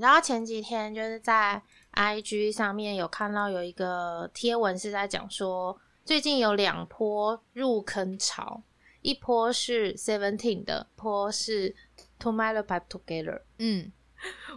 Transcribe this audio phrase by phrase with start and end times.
[0.00, 8.62] 知道前几天就是在 IG 上面有看到有一个贴文是在讲说，最近有两波入坑潮，
[9.02, 11.74] 一波是 Seventeen 的，一波是
[12.18, 13.42] Tomorrow by Together。
[13.58, 13.92] 嗯，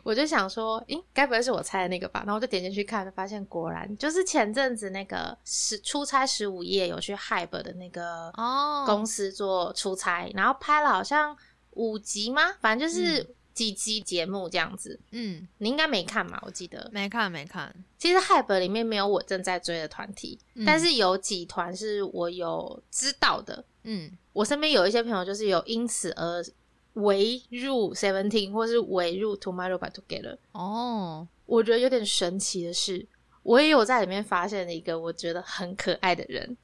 [0.03, 2.21] 我就想说，诶，该不会是我猜的那个吧？
[2.21, 11.35] 然后我就点进去看，发现果然就是前阵子那个十出差十五夜有去 Hype 的那个哦，公司做出差，然后拍了好像
[11.71, 12.53] 五集吗？
[12.59, 14.99] 反正就是几集节目这样子。
[15.11, 16.39] 嗯，你应该没看嘛？
[16.45, 23.63] 我记得，没看没看，其实 Hype 里面没有我正在追的团体，嗯但是有几团是我有知道的。
[23.83, 26.43] 嗯我身边有一些朋友就是有因此而
[26.93, 30.37] 围入 Seventeen 或是围入 Tomorrow by Together。
[30.53, 33.05] 哦，我觉得有点神奇的是，
[33.43, 36.55] 我也有在里面发现了一个我觉得很可爱的人，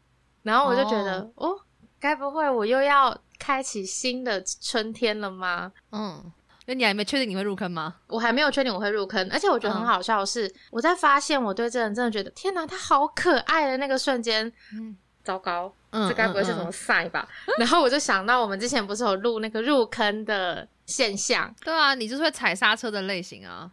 [0.43, 1.59] 然后我就觉得，哦，
[1.99, 5.71] 该、不会我又要开启新的春天了吗？
[5.91, 6.31] 嗯，
[6.69, 7.95] 那你还没确定你会入坑吗？
[8.05, 16.71] 我还没有确定我会入坑，而且我觉得很好笑的是，我在发现我对这人真的觉得，天哪，他好可爱的那个瞬间，嗯糟糕，嗯，这该不会是什么嗯？
[16.71, 17.27] 赛吧？
[17.57, 23.71] 然后我就想到我们之前不是有录那个入坑的现象，嗯对啊，你就是会踩刹车的类型啊。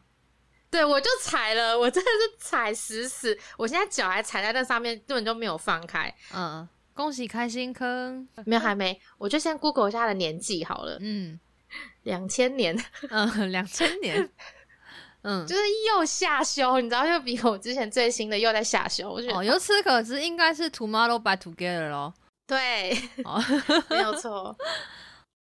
[0.70, 6.10] 对，我就踩了，我真的是踩死死，我现在脚还踩在那上面，根本就没有放开。
[6.34, 8.26] 嗯，恭喜开心坑。
[8.46, 11.38] 没有，还没，我就先 Google 一下他的年纪好了，嗯
[12.02, 12.76] 两千年，
[13.10, 14.28] 嗯，两千年。
[15.22, 22.14] 嗯，就是又下修，你知道，又比我之前最新的又在下修，我觉得、哦，由此可知，应该是 Tomorrow by Together 咯。
[22.46, 22.92] 对，
[23.24, 23.42] 哦，
[23.90, 24.56] 没有错。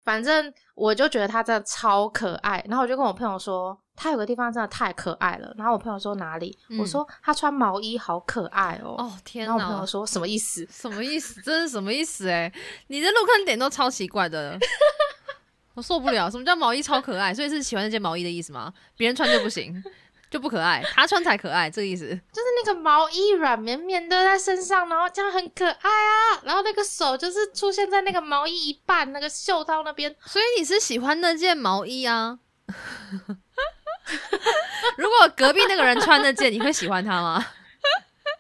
[0.06, 5.52] 反正我就觉得他真的超可爱，然后我就跟我朋友说，他有个地方真的太可爱了。
[5.58, 6.56] 然后我朋友说哪里？
[6.70, 8.96] 嗯我说他穿毛衣好可爱哦。
[9.00, 10.68] 哦天哪然后我朋友，说什么意思？
[10.70, 11.42] 什么意思？
[11.42, 12.28] 这是什么意思？
[12.30, 12.52] 哎，
[12.88, 14.60] 你的入坑点都超奇怪的，
[15.74, 16.30] 我受不了。
[16.30, 17.34] 什么叫毛衣超可爱？
[17.34, 18.74] 所以是喜欢那件毛衣的意思吗？
[18.96, 19.84] 别人穿就不行，
[20.30, 22.06] 就不可爱，他穿才可爱，这个意思。
[22.08, 26.42] 就是那个毛衣软绵绵的在身上，然后这样很可爱啊。
[26.44, 32.40] 然后那个手就是出现在那个毛衣一半那个袖套那边，所以你是喜欢那件毛衣啊？
[34.98, 37.46] 如果隔壁那个人穿那件，你会喜欢他吗？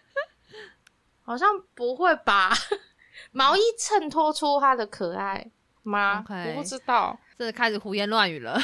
[1.25, 2.51] 好像不会吧？
[3.31, 5.49] 毛衣衬托出他的可爱
[5.83, 7.17] 吗我不知道。
[7.37, 8.59] 这开始胡言乱语了。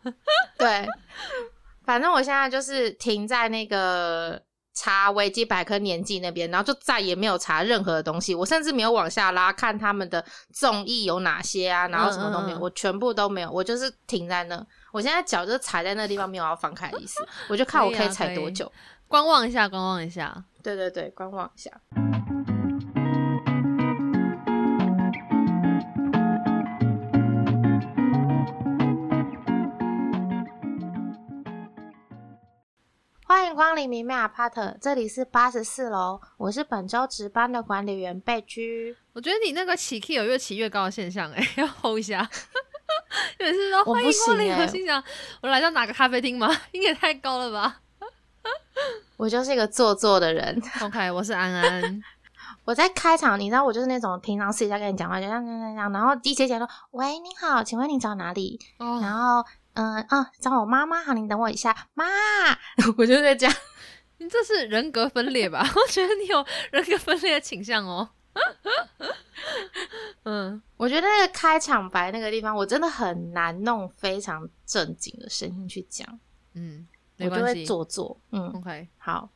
[0.58, 0.86] 对，
[1.84, 4.40] 反正我现在就是停在那个
[4.74, 8.34] 查维基百科年纪那边，然后就再也没有查任何的东西。
[8.34, 14.64] 我甚至没有往下拉看他们的综艺有哪些啊，然后什么都没有，嗯嗯嗯我全部都没有，我就是停在那。
[14.92, 18.70] 我现在脚就踩在那地方，没有要放开的意思，我就看我可以踩多久。
[19.08, 20.44] 观望一下，观望一下。
[20.62, 21.70] 对对对，观望一下。
[33.30, 38.96] 欢迎光临明媚阿帕特这里是八十四楼，我是本周值班的管理员贝居。
[39.12, 42.28] 我觉得你那个起 key 有越起越高的现象、欸，哎，要 hold 一下。
[43.38, 45.00] 每次说欢迎光临，我心想，
[45.42, 46.48] 我来到哪个咖啡厅吗？
[46.72, 47.80] 音也太高了吧
[49.16, 50.60] 我就是一个做作的人。
[50.82, 52.02] ？OK，我是安安。
[52.64, 59.44] 我在开场，你知道我就是那种平常私底下跟你讲话，就这样这样这样，然后一姐姐说：“喂，你好，请问你找哪里？”哦，然后，
[59.74, 62.04] 嗯啊，找我妈妈，哈，你等我一下，妈，
[62.98, 63.52] 我就在讲。
[64.18, 65.60] 你这是人格分裂吧？
[65.64, 68.06] 我觉得你有人格分裂的倾向哦。
[70.24, 76.06] 嗯，我觉得那个开场白那个地方，我真的很难弄非常正经的声音去讲，
[76.52, 76.86] 嗯，
[77.18, 77.64] 我就会没关系。
[77.64, 78.20] 做作。
[78.30, 79.30] 嗯，OK，好，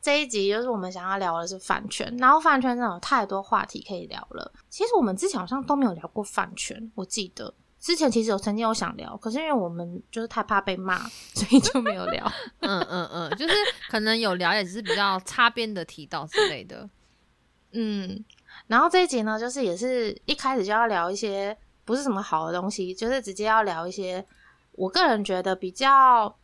[0.00, 4.52] 这一集就是我们想要聊的是饭圈，然后饭圈真的有太多话题可以聊了。
[4.70, 10.98] 其实我们之前好像都没有聊过饭圈，我记得之前其实有曾经有想聊，可是因为我们就是太怕被骂，
[11.34, 12.30] 所以就没有聊。
[12.60, 13.54] 嗯嗯嗯，就是
[13.88, 16.88] 可能有聊，也，只是比较擦边的提到之类的。
[17.72, 18.24] 嗯，
[18.66, 24.26] 然后这一集呢，就是也是一开始就要聊一些不是什么好的东西，就是直接要聊一些
[24.72, 26.34] 我个人觉得比较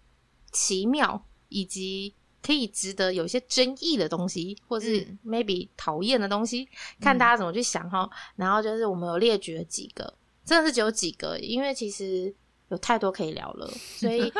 [0.53, 6.69] 奇妙以及可以值得有一些争议的东西，或是嗯 maybe 讨厌的东西，
[7.01, 8.09] 看大家怎么去想哈。
[8.37, 10.15] 然后就是我们有列举了几个，
[10.45, 12.35] 真的是只有几个，因为其实
[12.69, 14.33] 有太多可以聊了，所以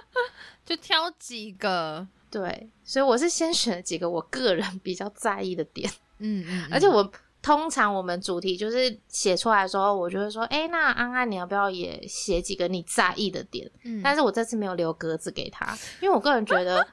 [0.64, 5.90] 就挑几个，对，所以我是先选了几个我个人比较在意的点。
[6.18, 7.10] 嗯嗯，而且我
[7.42, 13.70] 通常我们主题就是写出来的时候，我就会说，哎、那安安你要不要也写几个你在意的点？
[13.82, 16.86] 嗯，但是我这次没有留格子给他，因为我个人觉得，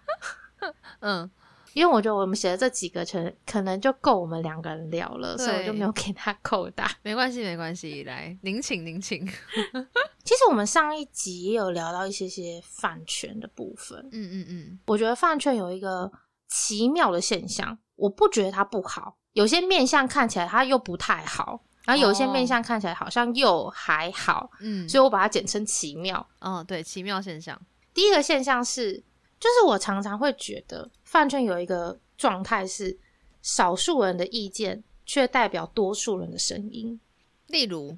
[0.99, 1.29] 嗯
[1.73, 6.91] 因为我觉得我们写的这几个可可能就够我们两个人聊了，所以我就没有给他扣大。
[7.03, 9.25] 没关系，没关系，来，您请，您请。
[10.23, 16.11] 其实我们上一集也有聊到一些些饭圈的部分，嗯嗯嗯，我觉得饭圈有一个
[16.47, 26.25] 奇妙的现象，我不觉得它不好，有些面相看起来它又不太好，然后有些面相看起来好像又还好，嗯，所以我把它简称奇妙。
[26.39, 27.59] 哦，对，奇妙现象。
[27.93, 29.03] 第一个现象是，
[29.41, 32.95] 就是我常常会觉得饭圈有一个状态是，
[33.41, 36.97] 少数人的意见却代表多数人的声音。
[37.47, 37.97] 例如，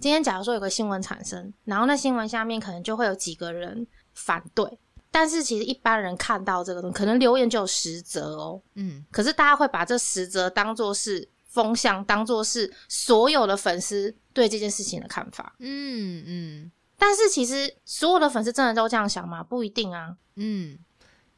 [0.00, 4.78] 今天假如说有个新闻产生，然后那新闻下面可能就会有几个人反对，
[5.10, 15.54] 但是其实一般人看到这个东西，可能留言就有十则哦，嗯，可是大家会把这十则当做是风向，当做是所有的粉丝对这件事情的看法。
[15.58, 19.42] 嗯嗯但是其实所有的粉丝真的都这样想吗？
[19.42, 20.16] 不一定啊。
[20.34, 20.76] 嗯，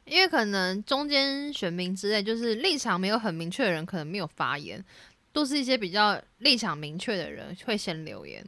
[0.05, 4.83] 因为可能中间选民之类，就是立场没有很明确的人，可能没有发言，
[5.31, 8.45] 都是一些比较立场明确的人会先留言。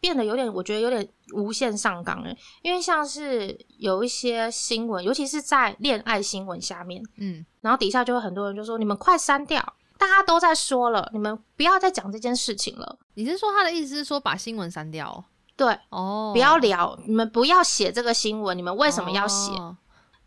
[0.00, 2.32] 变得有点，我觉得有点无限上纲了。
[2.62, 9.60] 因为像是有一些新闻，尤其是在恋爱新闻下面，嗯然后底下就会很多人就说：“你们快删掉，
[9.98, 12.96] 大家都在说了，你们不要再讲这件事情了。
[13.14, 15.24] 你是说他的意思是说把新闻删掉哦？”
[15.58, 19.52] 对，哦，不要聊，你们不要写这个新闻，你们为什么要写？
[19.52, 19.76] 哦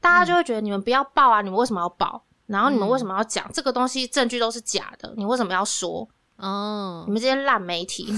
[0.01, 2.24] 大家就会觉得你们不要报啊，你们为什么要报？
[2.48, 4.07] 然后你们为什么要讲、这个东西？
[4.07, 6.07] 证据都是假的，你为什么要说？
[6.38, 8.12] 哦你，们这些烂媒体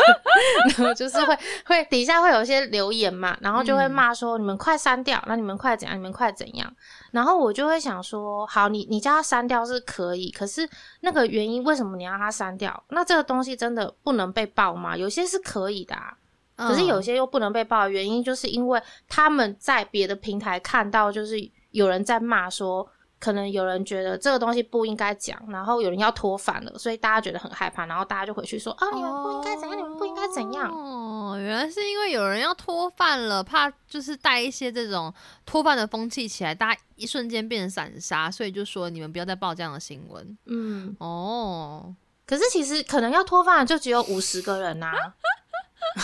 [0.78, 6.74] 然后就是会会底下会有一些留言嘛，然后就会骂说、你们快删掉，那你们快怎样，你们快怎样，
[7.10, 10.66] 然后我就会想说，好，你你叫他删掉是可以，可是
[11.00, 12.82] 那个原因为什么你要他删掉？
[12.88, 14.96] 那这个东西真的不能被报吗？
[14.96, 16.16] 有些是可以的啊，
[16.58, 21.36] 可是有嗯些又不能被爆的原因，就是因为他们在别的平台看到，就是
[21.70, 22.86] 有人在骂说，
[23.20, 30.70] 可能有人觉得这个东西不应该讲，然后有人要脱反了，所以大家觉得很害怕，然后大家就回去说啊，你们不应该怎样，你们不应该怎样。
[30.70, 35.12] 哦，原来是因为有人要脱饭了，怕就是带一些这种
[35.46, 40.38] 脱饭的风气起来，大家一瞬间变成散沙，所以就说你们不要再报这样的新闻。
[40.46, 41.94] 嗯，哦
[42.26, 45.14] 可是其实可能要脱饭的就只有五十个人呐、啊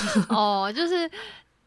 [0.28, 1.10] 哦，就是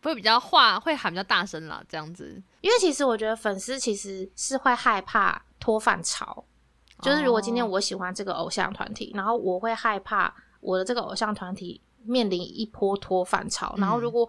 [0.03, 2.41] 会比较话会喊比较大声啦，这样子。
[2.61, 6.43] 因为其实我觉得粉丝其实是会害怕脱饭潮，
[7.01, 14.27] 就是如果今天哦我喜欢这个偶像团体，然后我会害怕我的这个偶像团体面临一波脱饭潮，然后如果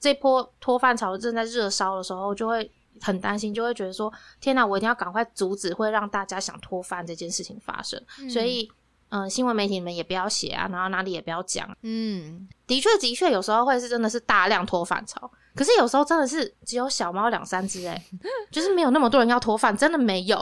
[0.00, 8.70] 这波脱饭潮正在热烧的时候，就会很担心，就会觉得说天哪，我一定要赶快阻止会让大家想脱饭这件事情发生，所以。
[9.14, 11.68] 嗯，新闻媒体你们也不要写啊，然后哪里也不要讲。
[11.82, 18.02] 嗯，的确，的确，有时候会是真的是大量脱饭潮，可是有时候真的是只有小猫两三只，哎，
[18.50, 20.38] 就是没有那么多人要脱饭，真的没有，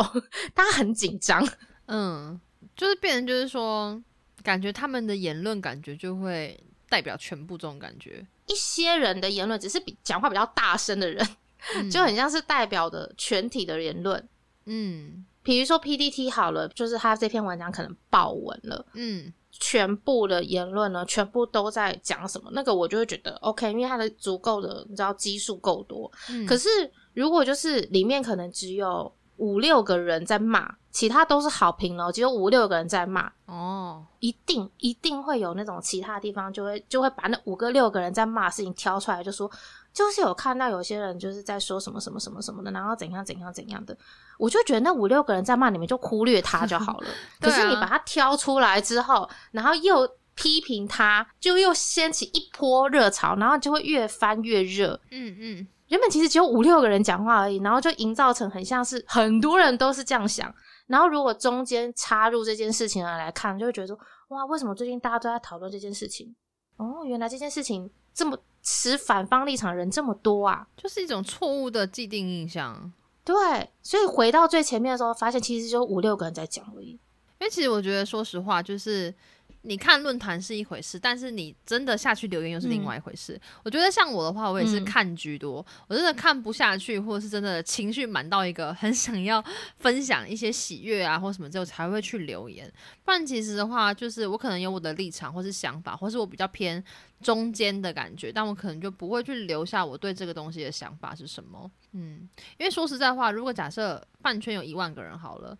[0.54, 1.44] 大家很紧张。
[1.88, 2.40] 嗯，
[2.76, 4.00] 就是变成就是说，
[4.44, 6.56] 感觉他们的言论感觉就会
[6.88, 11.26] 代表全部这种感觉，一些人的言论只是比讲话比较大声的人，
[11.74, 14.28] 嗯就很像是代表的全体的言论。
[14.66, 26.10] 嗯比如说 PDT 好了，就是他这篇文章可能爆文了，嗯全部的言论呢，全部都在讲什么，那个我就会觉得 OK，因为它的足够的，你知道基数够多。
[26.30, 26.68] 嗯，可是
[27.12, 39.50] 如果就是里面可能只有五六个人在骂，其他都是好评哦，只有五六个人在骂，哦，一定一定会有那种其他地方就会就会把那五个六个人在骂的事情挑出来，就说
[39.94, 43.96] 就是有看到有些人就是在说什么什么什么什么的，然后怎样怎样怎样的，
[44.38, 47.08] 我就觉得那五六个人在骂，你们就忽略他就好了。
[47.40, 55.00] 可是你把他挑出来之后，然后又批评他，就又掀起一波热潮，然后就会越翻越热。
[55.10, 60.52] 嗯嗯原本其实只有五六个人讲话而已，然后就营造成很像是很多人都是这样想。
[60.86, 66.34] 然后如果中间插入这件事情的人来看，就会觉得说：哇，为什么最近大家都在讨论这件事情？
[66.76, 70.66] 哦，原来这件事情这么持反方立场的人这么多啊！
[70.76, 72.92] 就是一种错误的既定印象。
[73.24, 76.90] 对，所以回到最前面的时候，发现其实就五六个人在讲而已。
[77.38, 79.14] 因为其实我觉得，说实话，就是
[79.62, 83.38] 你看论坛是一回事，但是你真的下去留言又是另外一回事。
[83.62, 89.44] 我觉得像我的话，我也是嗯看居多，我真的看不下去，或者是真的情绪满到一个很想要
[89.76, 92.72] 分享一些喜悦啊或什么之后才会去留言。
[93.04, 96.82] 不然其实的话，就是我可能有我的立场或是想法，或是我比较偏
[97.20, 101.70] 中间的感觉，但我可能就不会去留下我对这个东西的想法是什么。
[101.92, 102.26] 嗯，
[102.56, 105.54] 因为说实在话，如果假设饭圈有一万个人好了，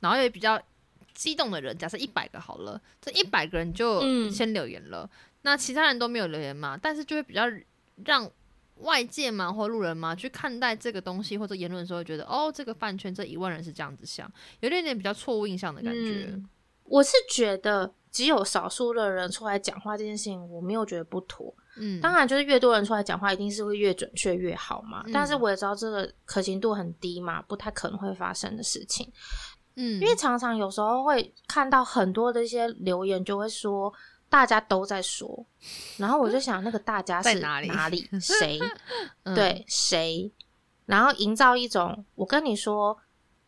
[0.00, 0.60] 然后也比较
[1.14, 5.08] 激动的人，假设一百个好了，这一百个人就嗯先留言了，
[5.42, 7.44] 那其他人都没有留言嘛，但是就会比较
[8.04, 8.30] 让
[8.78, 14.30] 外界嘛或路人嘛去看待这个东西或者言论的时候，觉得哦，这个饭圈这一万人是这样子想，
[14.60, 16.26] 有点点比较错误印象的感觉。
[16.32, 16.48] 嗯
[16.86, 21.52] 我是觉得只有少数的人出来讲话这件事情，我没有觉得不妥。
[21.76, 25.02] 嗯，当然，就是越多人出来讲话，一定是会越准确越好嘛。
[25.06, 29.10] 嗯但是我也知道这个可行度很低嘛，不太可能会发生的事情。
[29.76, 33.92] 嗯，因为常常有时候会看到很多的一些留言，就会说
[34.28, 35.44] 大家都在说，
[35.98, 38.58] 然后我就想那个大家是在哪里哪里 谁
[39.24, 40.30] 嗯对谁，
[40.86, 42.96] 然后营造一种我跟你说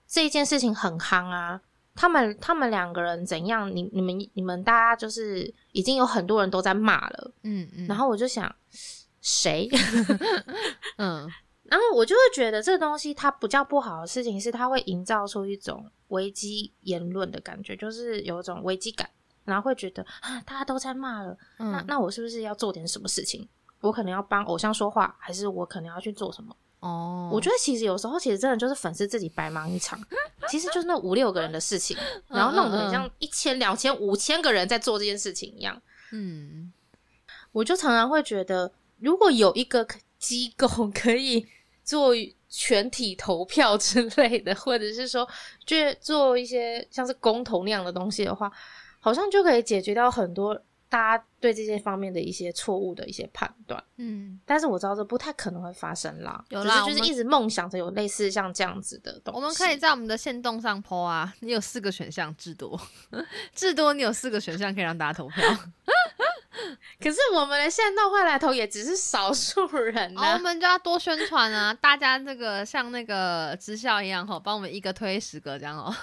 [0.06, 1.60] 这件事情很夯啊。
[1.98, 3.74] 他们他们两个人怎样？
[3.74, 8.54] 你你们你们大家就是已经有很多人都在骂了，嗯嗯，然后我就想
[9.22, 9.66] 谁？
[10.98, 11.26] 嗯
[11.64, 19.08] 然后我就会觉得这东西它不叫不好的事情，是它会营造出一种危机言论的感觉，就是有一种危机感，
[19.44, 23.48] 然后会觉得啊，大家都在骂了，那嗯那我是不是要做点什么事情？
[23.80, 26.56] 我可能要帮偶像说话，还是我可能要去做什么？
[26.80, 29.98] 哦，我觉得其实有时候其实真的就是粉丝自己白忙一场，
[30.48, 31.96] 其实就是那五六个人的事情，
[32.28, 35.80] 然后弄得很像一千、两千、五千个人在做这件事情一样。
[36.12, 36.72] 嗯
[37.52, 41.46] 我就常常会觉得，如果有一个可机构 可以
[41.82, 42.12] 做
[42.58, 45.28] 全体投票之类的，或者是说，
[45.66, 48.50] 就做一些像是公投那样的东西的话，
[48.98, 50.58] 好像就可以解决掉很多
[50.88, 53.82] 大家对这些方面的一些错误的一些判断。
[53.96, 59.36] 嗯，但是我知道这不太可能会发生啦，有啦是就是一直梦想着有类似像这样子的东西。
[59.36, 62.80] 我们可以在我们的线动上 PO 啊，你有四个选项，至多
[63.54, 65.44] 至多你有四个选项可以让大家投票。
[67.00, 71.72] 可是我们的现动会来投也只是少数人我们就要多宣传啊！
[71.80, 75.94] 大家这个像那个直销一样吼，帮我们一个推十个这样哦，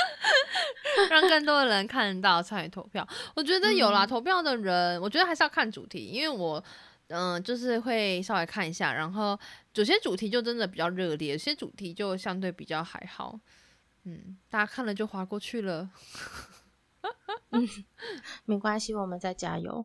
[1.08, 3.06] 让更多的人看得到参与投票。
[3.34, 6.62] 我觉得有啦，嗯投票的人，我觉得还是要看主题，因为我
[7.08, 9.38] 嗯、就是会稍微看一下，然后
[9.74, 13.38] 有些主题就真的比较热烈，有些主题就相对比较还好。
[14.04, 15.90] 嗯，大家看了就划过去了。
[18.44, 19.84] 没关系，我们再加油。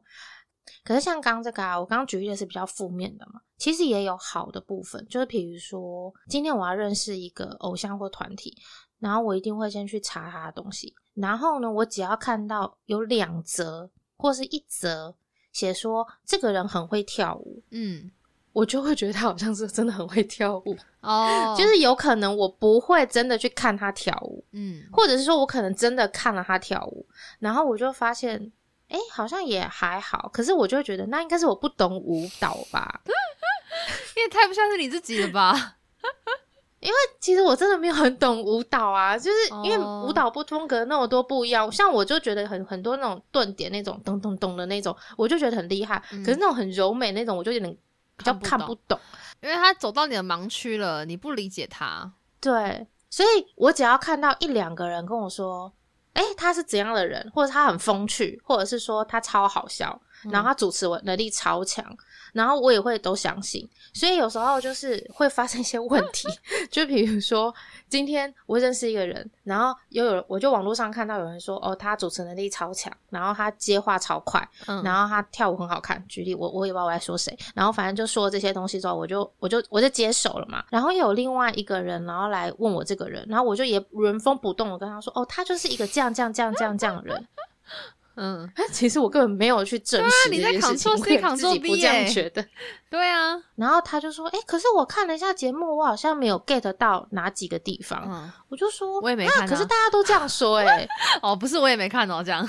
[0.83, 8.57] 可是像刚这个啊，我刚刚举例的是比较负面的嘛，其实也有好的部分，就是比如说今天我要认识一个偶像或团体，
[8.97, 15.15] 然后我一定会先去查他的东西，然后呢，我只要看到有两则或是一则
[15.51, 18.11] 写说这个人很会跳舞，嗯，
[18.55, 27.05] 我就会觉得他好像是真的很会跳舞，哦，就是有可能我不会真的去看他跳舞，嗯或者是说我可能真的看了他跳舞，
[27.39, 28.49] 然后我就发现，
[28.87, 30.29] 哎、好像也还好。
[30.31, 33.01] 可是我就会觉得，那应该是我不懂舞蹈吧？
[34.15, 35.75] 你也太不像是你自己了吧？
[36.79, 46.01] 因为其实我真的没有很懂舞蹈啊，就是因为哦舞蹈不风格那么多不一样，像我就觉得很很多那种顿点那种咚咚咚的那种，我就觉得很厉害。
[46.13, 47.75] 嗯可是那种很柔美那种，我就有点
[48.17, 48.99] 比较看不懂。
[49.41, 52.11] 因为他走到你的盲区了，你不理解他。
[52.39, 55.71] 对，所以我只要看到一两个人跟我说，
[56.13, 59.99] 哎、他是怎样的人，或者他很风趣，或者是说他超好笑，
[60.31, 61.85] 然后他主持能力超强，
[62.35, 63.67] 然后我也会都相信。
[63.93, 66.27] 所以有时候就是会发生一些问题，
[66.69, 67.53] 就比如说
[67.89, 80.61] 今天我认识一个人，然后又有我就网络上看到有人说，哦，他主持能力超强，然后他接话超快，嗯，然后他跳舞很好看，举例我我也不知道我在说谁，然后反正就说这些东西之后，我就我就我就接手了嘛。
[80.69, 87.27] 然后又有另外一个人，然后来问我这个人，然后我就也原封不动的跟他说，哦，他就是一个这样这样这样这样这样的人。
[88.15, 92.45] 嗯，但其实我根本没有去证实你在这件事情，Ctrl C 我也自己不这样觉得。
[92.89, 98.03] 对啊，然后他就说，哎、可是我看了一下节目，我好像没有 get 到哪几个地方。
[98.07, 100.87] 嗯，我就说，我也没看啊可是大家都这样说、哎，
[101.21, 102.47] 哦，不是，我也没看哦，这样。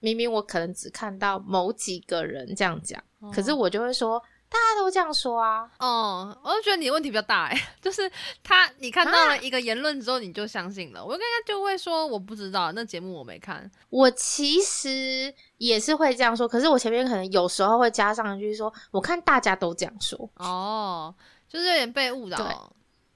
[0.00, 3.00] 明明我可能只看到某几个人这样讲，
[3.32, 4.20] 可是哦我就会说，
[4.52, 5.68] 大家都这样说啊。
[5.78, 8.10] 哦，我就觉得你的问题比较大哎， 就是
[8.42, 11.04] 他，你看到了一个言论之后，你就相信了。
[11.04, 13.68] 我应该就会说我不知道，那节目我没看。
[13.88, 20.28] 我其实也是会这样说，可是我前面可能有时候会加上一句说，我看大家都这样说。
[20.36, 21.14] 哦，
[21.48, 22.36] 就是有点被误导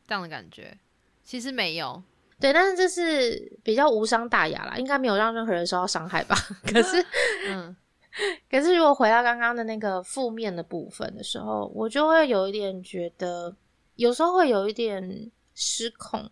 [0.08, 0.76] 这样的感觉。
[1.22, 2.02] 其实没有，
[2.40, 6.36] 对，但是这是比较无伤大雅啦，应该没有让任何人受到伤害吧。
[6.72, 7.04] 可是，
[7.48, 7.76] 嗯
[8.50, 13.54] 可是如果回到刚刚的那个负面的部分的时候，我就会有一点觉得，
[13.94, 16.30] 有时候会有一点失控。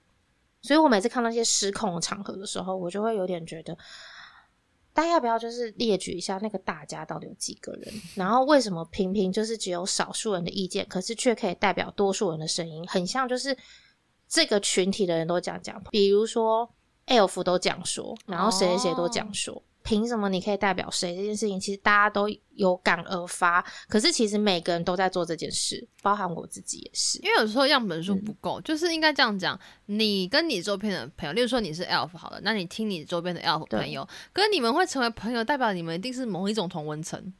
[0.63, 3.77] 所以我每次看到一些失控的场合的时候，我就会有点觉得，
[4.95, 13.55] 大家要不要就是列举一下那个大家到底有几个人，然后为什么平平就是只有少数人的意见，可是却可以代表多数人的声音，很像就是
[14.27, 16.67] 这个群体的人都这样讲，比如说
[17.09, 19.63] Elf 都这样说，然后谁谁谁都这样说。
[19.85, 23.63] 凭什么你可以代表谁这件事情，其实大家都有感而发。
[23.87, 27.19] 可是其实每个人都在做这件事，包含我自己也是。
[27.19, 37.33] 因为有时候样本数不够，就是应该这样讲：你跟你周边的朋友，例如说你是 elf 好了，那你听你周边的 elf 朋友，跟你们会成为朋友，代表你们一定是某一种同温层，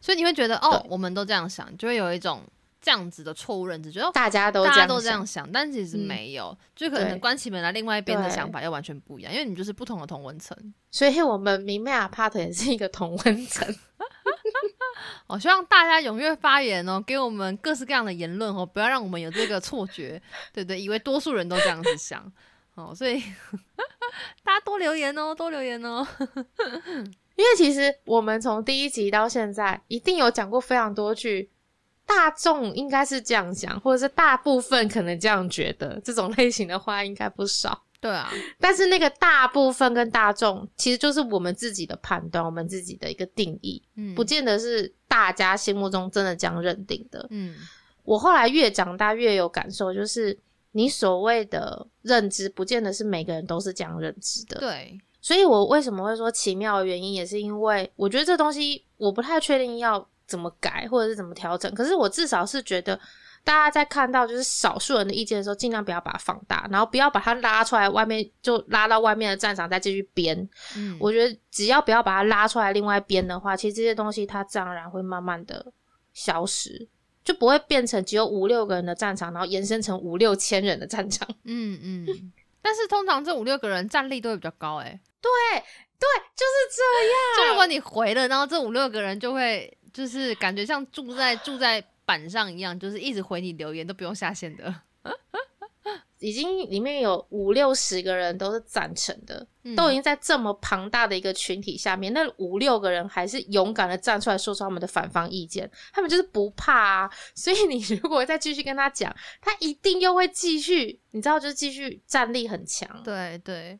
[0.00, 2.42] 所以你会觉得哦，我们都这样想，就会有一种。
[2.80, 10.56] 这样子的错误认知，觉得大家都大家都这样想，但其实没有，就可能关起门来，另外一边的想法又完全不一样，因为你就是不同的同温层。
[10.90, 13.66] 所以我们明媚 apart 也是一个同温层。
[15.26, 20.20] 我 希望大家踊跃发言哦，给我们各式各样的言论哦，不要让我们有这个错觉，
[20.52, 22.30] 对对，以为多数人都这样子想
[22.74, 23.20] 哦，所以
[24.44, 26.06] 大家多留言哦，多留言哦。
[27.36, 31.50] 因为其实我们从第一集到现在，一定有讲过非常多句。
[32.08, 37.84] 大众应该是这样想，或者是大部分可能这样觉得，这种类型的话应该不少。
[38.00, 47.26] 对啊，但是那个大部分跟大众其实就是我们自己的判断，我们自己的一个定义，嗯，不见得是大家心目中真的这样认定的。
[47.30, 47.56] 嗯，
[48.04, 50.38] 我后来越长大越有感受，就是
[50.72, 54.60] 你所谓的认知，不见得是每个人都是这样认知的。
[54.60, 60.08] 对，所以我为什么会说奇妙的原因，也是因为我觉得这东西我不太确定要。
[60.28, 61.74] 怎么改或者是怎么调整？
[61.74, 63.00] 可是我至少是觉得，
[63.42, 70.48] 大家在看到就是少数人的意见的时候，尽量不要把它放大，然后不要把它拉出来外面，就拉到外面的战场再继续编。
[70.76, 75.72] 嗯，我觉得只要不要把它拉出来另外编的话，其实这些东西它自然而然会慢慢的
[76.12, 76.86] 消失，
[77.24, 81.26] 就不会变成只有五六个人的战场，然后延伸成五六千人的战场。
[81.44, 82.32] 嗯嗯。
[82.60, 85.30] 但是通常这五六个人战力都会比较高，哎，对
[85.98, 86.06] 对，
[86.36, 87.16] 就是这样。
[87.48, 89.74] 就如果你回了，然后这五六个人就会。
[89.98, 94.72] 就是感觉像住在住在板上一样，就是一直回你留言都不用下线的，
[96.20, 99.44] 已经里面有五六十个人都是赞成的，
[99.76, 107.10] 都已经在这么庞大的一个群体下面，那五六个人还是勇敢的站出来说出他们的反方意见，他们就是不怕啊。
[107.34, 113.02] 所以你如果再继续跟他讲，他一定又会继续，你知道，就是继续战力很强。
[113.02, 113.76] 对对。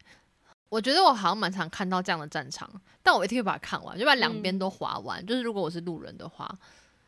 [0.68, 2.70] 我觉得我好像蛮常看到这样的战场，
[3.02, 5.25] 但我一定会把它看完，就把两边都划完。
[5.25, 6.48] 就是如果我是路人的话，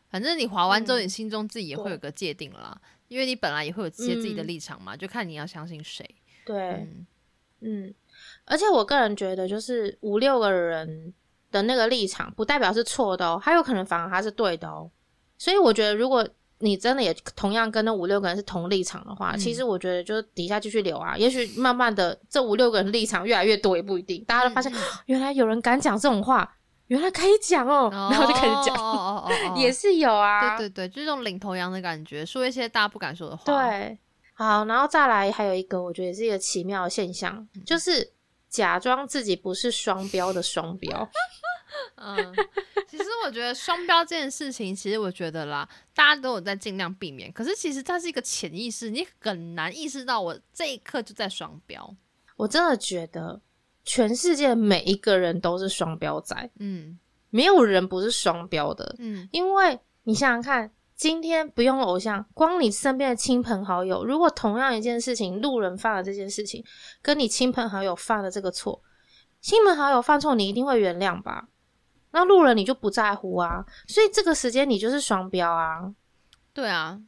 [0.08, 6.08] 反正你划完之后，你心中自己也会有个界定了啦，因为你本来也会有些自己的立场嘛，就看你要相信谁。
[6.44, 6.88] 对，
[7.60, 7.94] 嗯，
[8.44, 11.12] 而且我个人觉得，就是五六个人
[11.50, 14.90] 的那个立场，不代表是错的哦，还有可能反而他是对的哦。
[15.36, 16.26] 所以我觉得，如果
[16.62, 24.70] 你真的也同样跟那五六个人是同立场的话，其实我觉得就底下继续留啊，也许慢慢的这五六个人立场越来越多也不一定，大家都发现
[25.06, 26.56] 原来有人敢讲这种话，
[26.88, 33.44] 原来可以讲哦， 然后就开始讲，哦哦哦， 也是有啊，对对对，就是这种领头羊的感觉，说一些大家不敢说的话。
[33.44, 33.98] 对，
[34.34, 38.12] 好，然后再来还有一个，我觉得也是一个奇妙的现象，就是
[38.48, 40.90] 假装自己不是双标的双标。
[41.96, 42.34] 嗯，
[42.88, 47.30] 其实我觉得双标这件事情，其实我觉得啦，大家都有在尽量避免。
[47.32, 51.94] 可是其实它是一个潜意识，你很难意识到我这一刻就在双标。
[52.36, 53.40] 我真的觉得
[53.84, 66.64] 全世界每一个人都是双标仔，嗯，没有人不是双标的，嗯，因为你想想看，今天不用偶像，光你身边的亲朋好友，如果同样一件事情，路人犯了这件事情，
[67.02, 68.82] 跟你亲朋好友犯了这个错，
[69.40, 71.48] 亲朋好友犯错，你一定会原谅吧？
[72.12, 75.92] 那路人你就不在乎啊，所以这个时间你就是双标啊，
[76.52, 77.00] 对啊，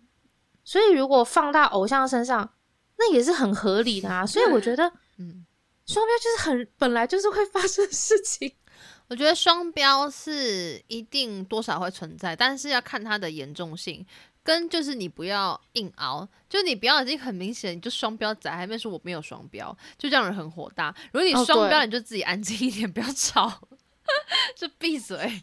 [0.64, 2.54] 所以如果放到偶像身上，
[2.98, 4.24] 那也是很合理的啊。
[4.24, 4.84] 所以我觉得，
[5.18, 5.44] 嗯，
[5.86, 8.52] 双标就是很本来就是会发生的事情。
[9.08, 14.06] 我觉得双标是一定多少会存在，但是要看它的严重性，
[14.42, 20.94] 跟就是你不要硬熬，就你不要已经很明显你就双标仔，还没说我没有双标，就这样人很火大。
[21.12, 23.60] 如果你双标，你就自己安静一点，不要吵。
[24.56, 25.42] 就闭嘴，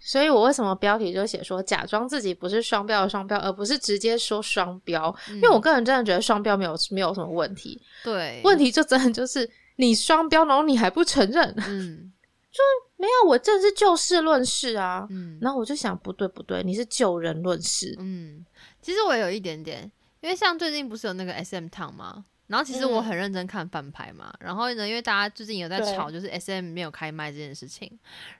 [0.00, 5.14] 所以我为什么标题就写说假装自己不是双标的双标，而不是直接说双标？
[5.28, 7.80] 因为我个人真的觉得双标没有没有什么问题。
[8.02, 12.12] 对，问题就真的就是你双标，然后你还不承认，嗯，
[12.52, 12.60] 就
[12.96, 15.06] 没有我正是就事论事啊。
[15.10, 17.94] 嗯，然后我就想不对不对，你是就人论事。
[17.98, 18.44] 嗯，
[18.82, 22.26] 其实我有一点点，因为像最近不是有那个 S M Town 吗？
[22.54, 27.90] 然后其实我很认真看翻拍嘛，然后呢，因为大家最近有在吵，就是 S M 没有开麦这件事情。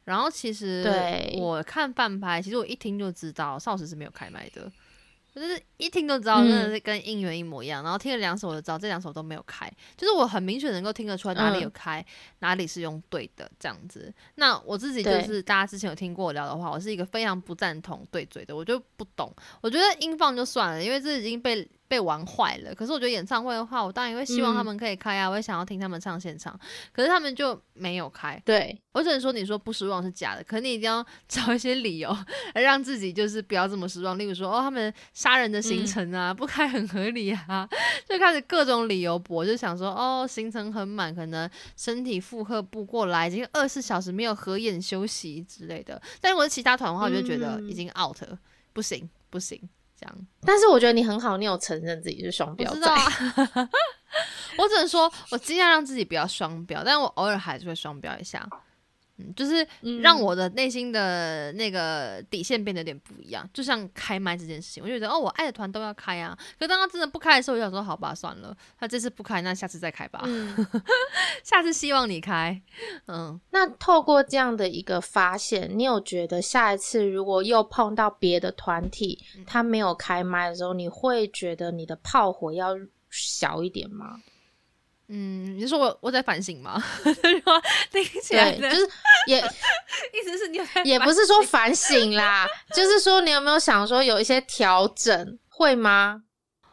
[0.04, 0.88] 然后其实
[1.36, 4.70] 我看翻拍，其实我一听就知道少时是没有开麦的。
[5.34, 7.82] 就是一听就知道，真的是跟应援一模一样。
[7.82, 9.68] 然后听了两首，我就知道这两首都没有开。
[9.96, 12.06] 就是我很明显能够听得出来哪里有开，
[12.38, 14.14] 哪里是用对的这样子。
[14.36, 19.34] 那我自己就是大家之前有听过我聊的话，我是一个非常不赞同对嘴的，我就不懂。
[19.60, 22.74] 我觉得音放就算了，因为这已经被被玩坏了。
[22.74, 26.58] 可是我觉得演唱会的话，我当然也会希望他们可以开啊，我也想要听他们唱现场。
[26.92, 28.40] 可是他们就没有开。
[28.44, 32.16] 对我只能说，你说不失望是假的，可你一定要 找一些理由
[32.54, 34.18] 让自己就是不要这么失望。
[34.18, 37.68] 例如说，哦，他们杀人的行程啊，不开很合理啊，
[38.08, 46.00] 就开始各种理由驳，就想说，哦，行程很满，可能身体负荷不过来，已经二十四小时没有合眼休息之类的。
[46.20, 48.38] 但如果是其他团的话，我就觉得已经 out 了，
[48.72, 49.60] 不行不行。
[50.04, 52.70] 这样，但是我觉得你很好，你有承认自己是双标。
[54.56, 58.48] 我只能说我尽量让自己不要双标，但我偶尔还是会双标一下。
[59.18, 59.66] 嗯，就是
[60.02, 63.48] 让我的内心的那个底线变得有点不一样。
[63.52, 66.36] 就像开麦这件事情，我就觉得哦，我爱的团都要开啊。
[66.58, 70.22] 可当他真的不开的时候，我想说好吧，算了，他这次不开，那下次再开吧。
[70.24, 70.54] 嗯，
[71.44, 72.60] 下次希望你开。
[73.06, 82.74] 嗯，那透过这样的一个发现，你有觉得下一次如果又碰到别的团体，他没有开麦的时候，你会觉得你的炮火要
[83.10, 84.20] 小一点吗？
[85.08, 86.82] 嗯，你说我我在反省吗？
[87.92, 88.88] 听起来就是
[89.28, 96.22] 也意思是你也不是说反省啦，就是说你有没有想说有一些调整会吗？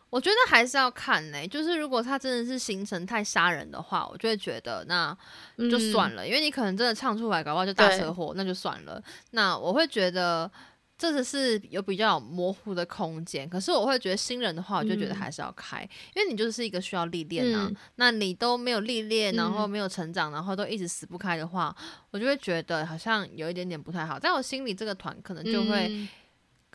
[0.09, 5.17] 我觉得还是要看呢，就是如果他真的是行程太杀人的话，我就会觉得那
[5.69, 9.01] 就算了，因为你可能真的唱出来，搞不好就大车祸，那就算了。
[9.31, 10.49] 那我会觉得。
[11.01, 15.81] 这只是有比较模糊的空间，可是我会觉得新人的话，我就觉得还是要开，
[16.13, 17.67] 因为你就是一个需要历练啊。
[17.95, 21.75] 那你都没有历练，然后没有成长，然后都一直死不开的话，
[22.11, 24.19] 我就会觉得好像有一点点不太好。
[24.19, 26.07] 在我心里，这个团可能就会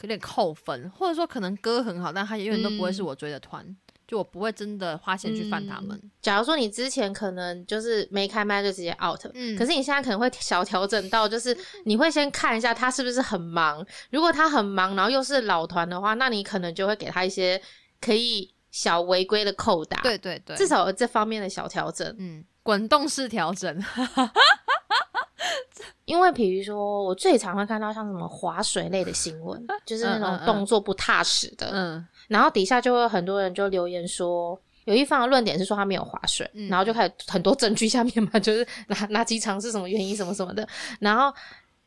[0.00, 3.64] 有点扣分，或者说可能歌很好，但他永远都不会是我追的团。
[4.06, 6.00] 就我不会真的花钱去犯他们。
[6.22, 13.84] 假如说你之前可能就是没开麦就直接 out，嗯，可是你现在可能会小调整到，就是你会先看一下他是不是很忙。
[14.10, 17.60] 如果他很忙，然后又是老团的话，那你可能就会给他一些
[18.00, 20.00] 可以小违规的扣打。
[20.02, 22.14] 对对对，至少有这方面的小调整。
[22.18, 23.76] 嗯，滚动式调整。
[26.04, 31.68] 因为比如说，我最常会看到像什么划水类的新闻，就是那种动作不踏实的。
[31.72, 32.06] 嗯。
[32.28, 40.66] 然后底下就会很多人就留言说，有一方的论点是说他没有划水，然后就开始很多证据下面嘛，就是哪哪几场是什么原因什么什么的。
[41.00, 41.34] 然后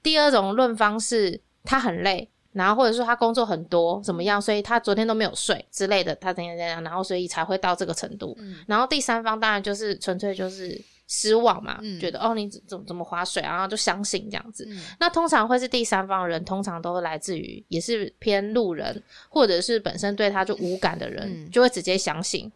[0.03, 8.37] 第二种论方是他很累，然后或者说他工作很多怎么样，所以他昨天都没有睡之类的，他怎样怎样，然后所以才会到这个程度。
[8.67, 10.81] 然后第三方当然就是纯粹就是。
[11.11, 14.65] 失望嘛，觉得哦，你怎怎怎么划水，然后就相信这样子。
[14.99, 22.49] 那通常会是第三方人，通常都会来自于也是偏路人，或者是本身对他就无感的人，就会直接相信。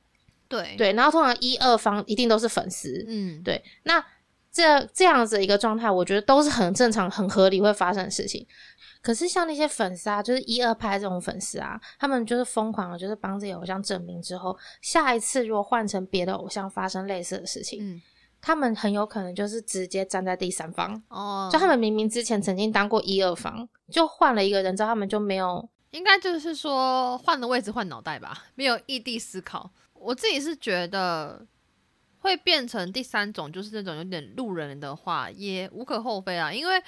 [0.48, 3.04] 对对，然后通常一二方一定都是粉丝。
[3.08, 3.60] 嗯，对。
[3.84, 4.06] 那
[4.52, 8.46] 这这样子一个状态，我觉得都是很正常、很合理会发生的事情。
[9.02, 18.02] 可是像那些粉丝啊，就是一二拍这种粉丝啊，他们就是疯狂的，就是帮自己偶像证明之后，下一次如果换成别的偶像发生类似的事情，嗯。
[18.46, 29.72] 他们很有可能就是直接站在第三方哦，就他们明明之前曾经当过一二方，就换了一个人之后，他们就没有，应该就是说换了位置换脑袋吧，没有异地思考。
[29.94, 31.48] 我自己是觉得
[32.20, 36.84] 会变成第三种，就是那种有点路人的话，也无可厚非啊，因为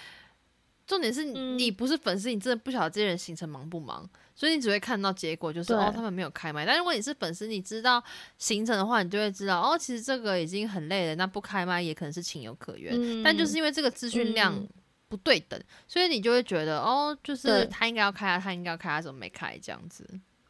[0.86, 4.10] 重点是你不是粉丝，你真的不晓得这些人行程忙不忙。
[4.36, 6.65] 所以你只会看到结果，就是哦，他们没有开麦。
[6.65, 8.04] 但如果你是粉丝，你知道
[8.38, 13.24] 行程的话，你就会知道哦，其实这个已经很累了，那不开麦也可能是情有可原。
[13.24, 14.54] 但就是因为这个资讯量
[15.08, 20.06] 不对等，所以你就会觉得哦，就是他应该要开啊，他应该要开，啊怎么没开这样子？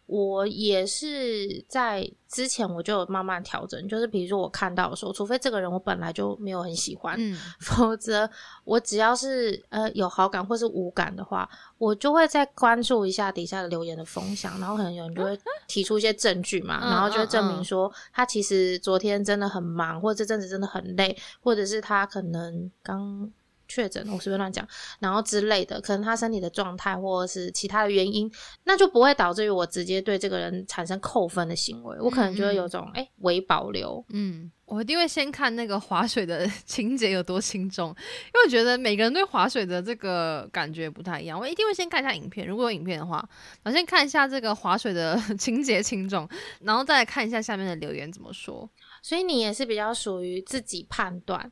[0.07, 8.29] 我也是在之前我就有慢慢调整，就是比如说我看到的时候，除非这个人我本来就没有很喜欢，嗯， 否则
[8.63, 23.31] 我只要是呃有好感或是无感的话，我就会再关注一下底下的留言的风向，然后可能有人就会 提出一些证据嘛，然后就会证明说他其实昨天真的很忙，或者这阵子真的很累，或者是他可能刚。
[23.67, 24.67] 确诊，我随便乱讲，
[24.99, 28.31] 然后之类的，可能他身体的状态或者是其他的原因，
[28.63, 34.03] 那就不会导致于我直接对这个人产生扣分的行为，我可能就会有种哎，微保留。
[34.09, 43.27] 嗯，我一定会先看那个划水的 情节有多轻重，因为我觉得每个人对划水的这个感觉不太一样，我一定会先看一下影片，如果有影片的话，
[43.63, 46.27] 我先看一下这个划水的 情节轻重，
[46.61, 48.69] 然后再来看一下下面的留言怎么说。
[49.01, 51.51] 所以你也是比较属于自己判断。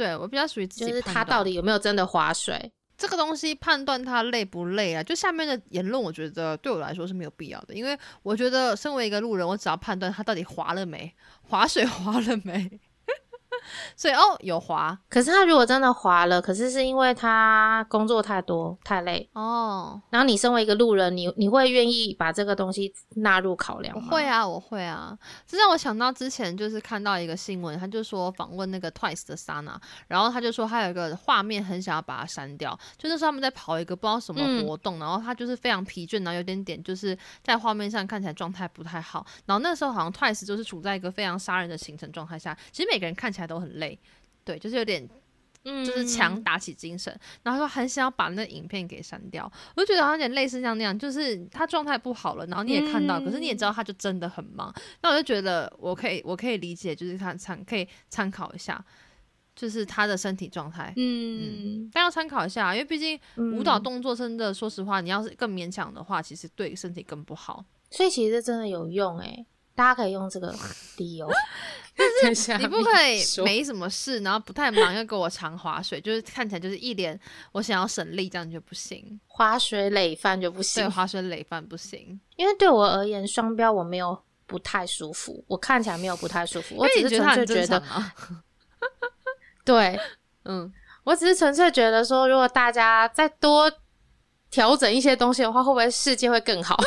[0.00, 5.02] 对我比较属于自己，就是他到底有没有真的划水这个东西，判断他累不累啊？
[5.02, 12.80] 就下面的言论，我觉得对我来说是没有必要的，因为我觉得身为一个路人，我只要判断他到底划了没，划水 划了没。
[13.96, 14.96] 所以哦有滑。
[15.08, 24.08] 可是他如果真的滑了，可是是因为他工作太多太累，哦，然后你身为一个路人，你你会愿意把这个东西纳入考量吗？
[24.10, 29.76] 我会啊，我会啊，这让我想到之前就是看到一个新闻，他就说访问那个 Twice 的 Sana，
[30.08, 43.98] 然后他就说他有一个画面很想要把它删掉，就那时候他们在跑一个不知道什么嗯活动，然后他就是非常疲倦，然后有点点就是在画面上看起来状态不太好，然后那时候好像 Twice 就是处在一个非常杀人的行程状态下，其实每个人看起来都很累。
[44.44, 45.06] 对，就是有点
[45.64, 45.84] 嗯。
[45.84, 58.82] 就是强打起精神，然后说很想要把那影片给删掉，我就觉得好像有点类似像那样，就是他状态不好了，然后你也看到，可是你也知道他就真的很忙，那我就觉得我可以我可以理解，就是他参可以参考一下，
[59.54, 60.94] 就是他的身体状态。
[60.96, 67.62] 嗯，但要参考一下，因为毕竟嗯舞蹈动作真的，说实话，你要是更勉强的话，其实对身体更不好。
[67.90, 70.54] 所以其实这真的有用哎、大家可以用这个
[70.98, 71.30] 理由。
[72.22, 77.18] 但是你不可以没什么事，然后不太忙又给我常划水，就是看起来就是一脸
[77.52, 79.20] 我想要省力，这样就不行。
[79.26, 82.18] 划水累犯就不行对，划水累犯不行。
[82.36, 88.14] 因为对我而言，双标我没有不太舒服，我看起来没有不太舒服， 我只是纯粹觉得啊。
[89.62, 89.98] 对
[90.44, 90.72] 嗯，
[91.04, 93.70] 我只是纯粹觉得说，如果大家再多
[94.50, 96.78] 调整一些东西的话，会不会世界会更好？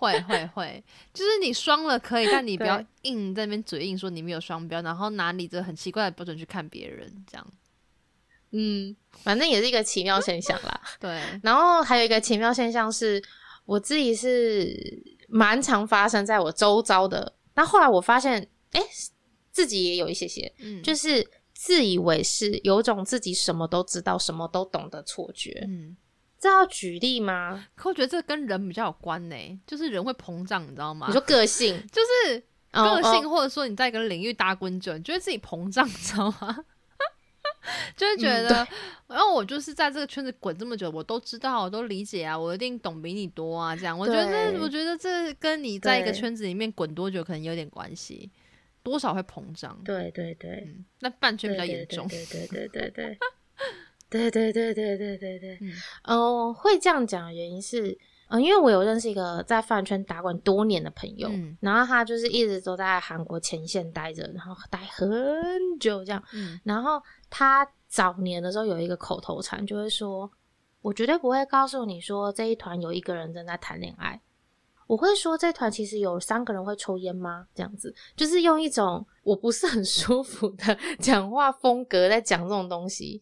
[0.00, 7.46] 会会会，就是你双了可以，但你不要硬在那边嘴硬说你没有双标，然后拿你这很奇怪的标准去看别人，这样
[8.52, 10.80] 嗯，反正也是一个奇妙现象啦。
[10.98, 11.20] 对。
[11.42, 13.22] 然后还有一个奇妙现象是，
[13.64, 14.74] 我自己是
[15.28, 17.36] 蛮常发生在我周遭的。
[17.54, 18.82] 那后来我发现，哎、
[19.52, 25.64] 自己也有一些些，嗯，就是自以为是，有种自己什么都知道、什么都懂的错觉。
[25.68, 25.96] 嗯，
[26.40, 27.66] 这要举例吗？
[27.74, 31.06] 可我觉得这跟人比较有关呢，就是人会膨胀，你知道吗？
[31.06, 36.64] 你说个性， 就是哦个性，哦或者说你在一个领域打滚久，你觉得自己膨胀，你知道吗？
[37.94, 38.68] 就会觉嗯得，
[39.06, 43.96] 然后我就是在这个圈子滚这么久，我都知道，我都理解啊，我一定懂比你多啊，这样。
[43.96, 48.30] 我觉得，我觉得这跟你在一个圈子里面滚多久可能有点关系，
[48.82, 49.78] 多少会膨胀。
[49.84, 52.08] 对对对，嗯，那半圈比较严重。
[52.08, 53.18] 对对对对对对。
[54.10, 55.72] 对对对对对对对，嗯
[56.04, 57.96] 嗯、会这样讲的原因是，
[58.28, 65.08] 嗯、因为我有认识一个在饭圈打滚多年的朋友，嗯然后他就是一直都在韩国前线待着，然后待很
[65.78, 70.30] 久这样，嗯然后他早年的时候有一个口头禅，就会说
[70.82, 74.20] ：“我绝对不会告诉你说这一团有一个人正在谈恋爱。”
[74.86, 77.46] 我会说这团其实有三个人会抽烟吗？
[77.54, 83.20] 这样子，就是用一种我不是很舒服的 讲话风格在讲这种东西。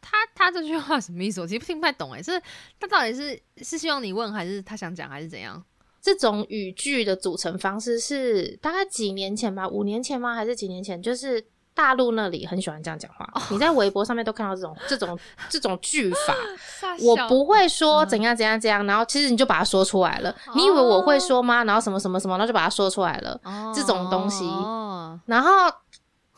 [0.00, 1.40] 他他这句话什么意思？
[1.40, 2.40] 我其实听不太懂哎，是
[2.78, 5.62] 他到底是是希望你问，还是他想讲，还是怎样？
[6.02, 10.34] 这种语句的组成方式是大概几年前吧，五年前吗？
[10.34, 11.02] 还是几年前？
[11.02, 15.18] 就是大陆那里很喜欢这样讲话，你在微博上面都看到这种这种
[15.50, 16.34] 这种句法。
[17.04, 20.34] 我不会说怎样怎样怎样，然后其实你就把它说出来了。
[20.54, 21.64] 你以为我会说吗？
[21.64, 23.38] 然后什么什么什么，然后就把它说出来了。
[23.44, 25.70] 哦这种东西哦，然后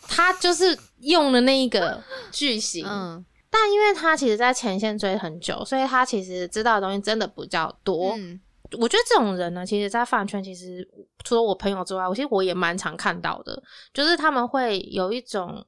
[0.08, 8.14] 他就是用了那一个句型，嗯但因为他其实在前线追很久，所以他其实知道的东西真的比较多。
[8.16, 8.40] 嗯
[8.78, 10.88] 我觉得这种人呢，其实，在饭圈其实
[11.24, 13.62] 除了我朋友之外，我其实我也蛮常看到的，
[13.92, 15.62] 就是他们会有一种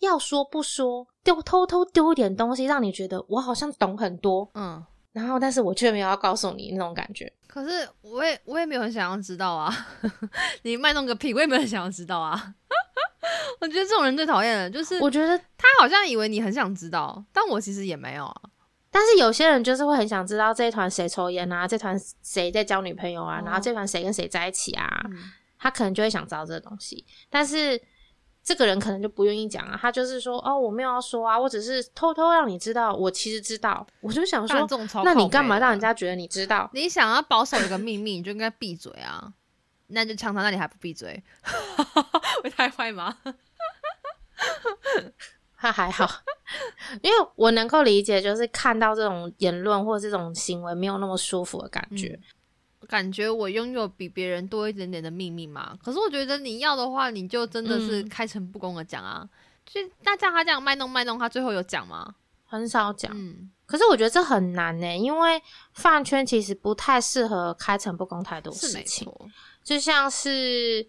[0.00, 4.84] 要说不说，丢偷偷丢一点东西，让你觉得我好像懂很多，嗯。
[5.12, 7.32] 然后但是我却没有要告诉你那种感觉。
[7.46, 9.72] 可是我也我也没有很想要知道啊，
[10.62, 12.54] 你卖弄个屁，我也没有很想要知道啊。
[13.60, 18.40] 我觉得这种人最讨厌了，就是我觉得，他好像以为你很想知道，但我其实也没有啊。
[18.90, 27.80] 但是有些人就是会很想知道这一团谁抽烟啊，这团谁在交女朋友啊，哦然后这团谁跟谁在一起啊，嗯他可能就会想知道这个东西，但是
[28.42, 33.86] 这个人可能就不愿意讲啊，他就是说哦，我没有要说啊，我只是偷偷让你知道，我其实知道。
[34.00, 34.66] 我就想说
[35.04, 36.70] 那你干嘛让人家觉得你知道？
[36.72, 39.32] 你想要保守一个秘密，你就应该闭嘴啊！
[39.88, 41.22] 那就抢他那你还不闭嘴，
[42.42, 43.16] 会太坏吗？
[45.60, 46.08] 他还好，
[47.02, 52.18] 因为我能够理解，就是看到这种言论或者这种行为没有那么舒服的感觉。
[52.86, 55.76] 感觉我拥有比别人多一点点的秘密嘛。
[55.82, 59.28] 可是我觉得你要的话，你就真的是嗯开诚布公的讲啊。
[59.66, 62.14] 就那像他这样卖弄卖弄，他最后有讲吗？
[62.46, 65.42] 很少讲，嗯，可是我觉得这很难呢、因为
[65.74, 69.04] 饭圈其实不太适合开诚布公太多是没事情。
[69.04, 69.28] 错。
[69.62, 70.88] 就像是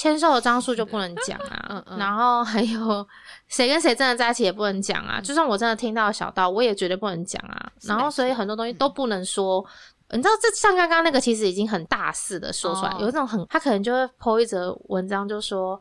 [0.00, 3.06] 签售的张数就不能讲啊，嗯嗯然后还有
[3.48, 7.70] 谁跟谁真的在一起也不能讲啊，就算我真的听到小道，我也绝对不能讲啊。
[7.82, 9.62] 然后所以很多东西都不能说。
[10.12, 15.78] 你知道，这像刚刚那个，其实已经很大肆的说出来，哦有一种很，他可能就会 po 一则文章，就说，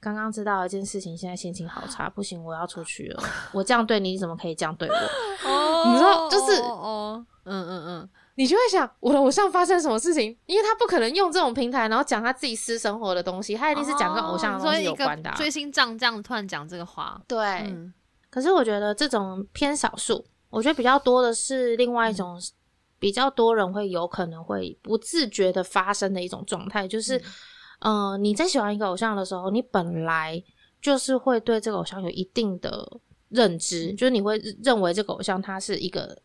[0.00, 3.22] 刚刚知道一件事情，现在心情好差，不行，我要出去了。
[3.52, 4.94] 我这样对你，你怎么可以这样对我？
[5.50, 10.36] 哦你知道就是哦，嗯嗯嗯，你就会想，我的偶像发生什么事情？
[10.46, 17.92] 因为他不可能用这种平台，然后讲他自己私生活的东西，他一定是讲跟偶像的东西有关的啊、追星仗这样突然讲这个话，对，嗯。
[18.28, 22.38] 可是我觉得这种偏少数，我觉得比较多的是另外一种，
[22.98, 27.16] 比较多人会有可能会不自觉的发生的一种状态，就是，
[27.80, 30.42] 嗯、呃，你在喜欢一个偶像的时候，你本来
[30.82, 32.86] 就是会对这个偶像有一定的
[33.30, 36.18] 认知，就是你会认为这个偶像他是一个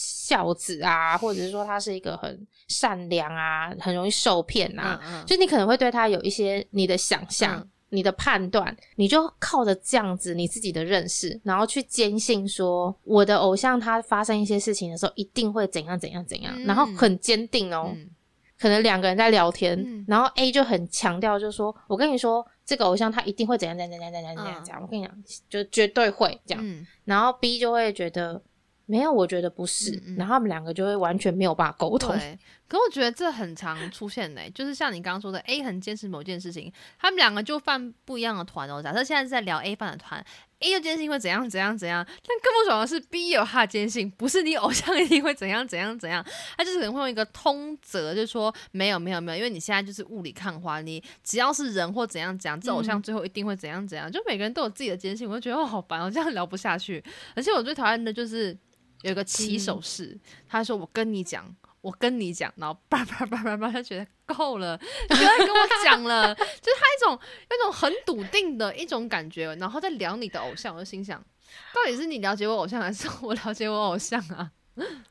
[0.00, 7.58] 孝子啊，或者是说他是一个很善良啊，很容易受骗啊，嗯嗯就你可能会对他有一些你的想象。
[7.58, 17.90] 嗯你的判断，你就靠着这样子你自己的认识，然后去坚信说我的偶像他发生一些事情的时候一定会怎样怎样怎样，嗯然后很坚定哦。
[17.94, 18.10] 嗯
[18.58, 26.62] 可能两个人在聊天，嗯然后 A 就很强调，就说我跟你说这个偶像他一定会怎样怎样怎样怎样怎样怎样，我跟你讲就绝对会这样。
[26.62, 28.42] 嗯然后 B 就会觉得
[28.90, 32.16] 没有，我觉得不是，嗯嗯然后他们两个就会完全没有办法沟通。
[32.16, 38.82] 对，可我觉得这很常出现呢、就是像你刚刚说的，A 很坚持某件事情，他们两个就犯不一样的团哦。
[38.82, 40.24] 假设现在是在聊 A 犯的团
[40.60, 46.24] ，A 就坚信会怎样怎样怎样，但更不爽的是 B 有他的坚信，不是你偶像一定会怎样怎样怎样，
[46.56, 57.04] 他就是可能会用一个通则，就是说没有没有没有，因为你现在就是雾里看花，你只要是人或怎样怎样，这偶像嗯最后一定会怎样怎样，就每个人都有自己的坚信，我就觉得哦好烦哦，这样聊不下去。
[57.36, 58.56] 而且我最讨厌的就是
[59.02, 61.54] 有一个起手式，他说我跟你讲。
[61.80, 71.24] 我跟你讲，然后 叭叭叭叭叭，他觉得够了， 你不要再跟我讲了， 就是他一种那种很笃定的一种感觉，然后再聊你的偶像，我就心想，
[71.72, 74.50] 到底是你了解我偶像，还是我了解我偶像啊？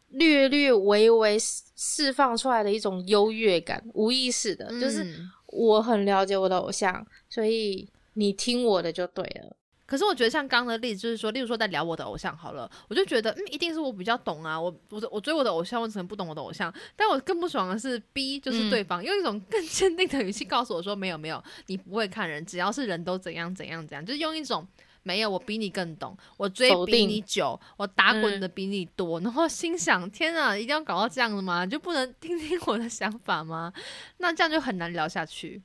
[0.09, 9.55] 略略微微释放出来的一种优越感，无意识的，就是嗯我很了解我的偶像，所以你听我的就对了。
[9.87, 24.67] 可是我觉得像刚刚的例子，就是说，例如说在聊我的偶像好了，我就觉得，嗯，一定是我比较懂啊，我我我追我的偶像，我可能不懂我的偶像，但我更不爽的是 B，就是对方、用一种更坚定的语气告诉我说，没有没有，你不会看人，只要是人都怎样怎样怎样，就是用一种。
[25.03, 31.65] 没有，我比你更懂，我追比你久，我打滚的比你多，然后心想：天啊，一定要搞到这样的吗？
[31.65, 33.71] 就不能听听我的想法吗？
[34.17, 35.61] 那这样就很难聊下去。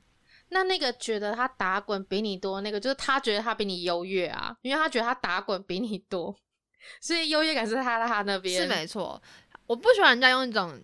[0.53, 6.33] 那那个觉得他打滚比你多，那个就是他觉得他比你优越啊，因为他觉得他打滚比你多，
[7.01, 8.61] 所以优越感是他在他那边。
[8.61, 9.21] 是没错，
[9.65, 10.79] 我不喜欢人家用一种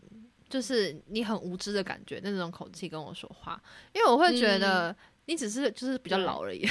[0.50, 3.62] 就是你很无知的感觉那种口气跟我说话，
[3.94, 4.96] 因为我会觉得
[5.30, 6.68] 你只是就是比较老而已，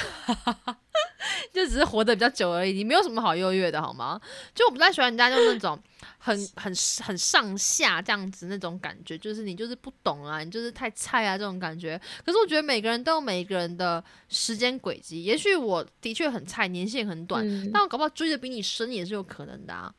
[1.53, 4.19] 就只是活得比较久而已，你没有什么好优越的好吗？
[4.53, 5.81] 就我不太喜欢人家用那种
[6.17, 11.97] 很很很上下这样子那种感觉，就是你就是不懂啊，你就是太菜啊这种感觉。
[12.25, 19.93] 可是我觉得每个人都有每个人的时间轨迹，也许我的确很菜，年限很短，嗯但我搞不好追的比你深也是有可能的啊。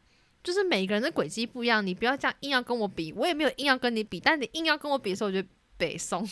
[0.44, 6.26] 就是每个人的轨迹不一样，你不要这样硬要跟我比，我也没有硬要跟你比，但你硬要跟我比的时候，我觉得北宋，我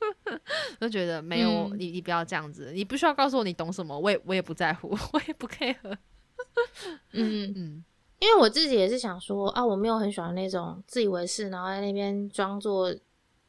[0.80, 5.76] 就觉得没有、嗯你，你不要这样子，你不需要告诉我你懂什么，我也我也不在乎， 我也不 care。
[7.12, 7.84] 嗯，嗯
[8.20, 12.94] 因为我自己也是想说啊，我没有很喜欢那种自以为是，然后在那边装作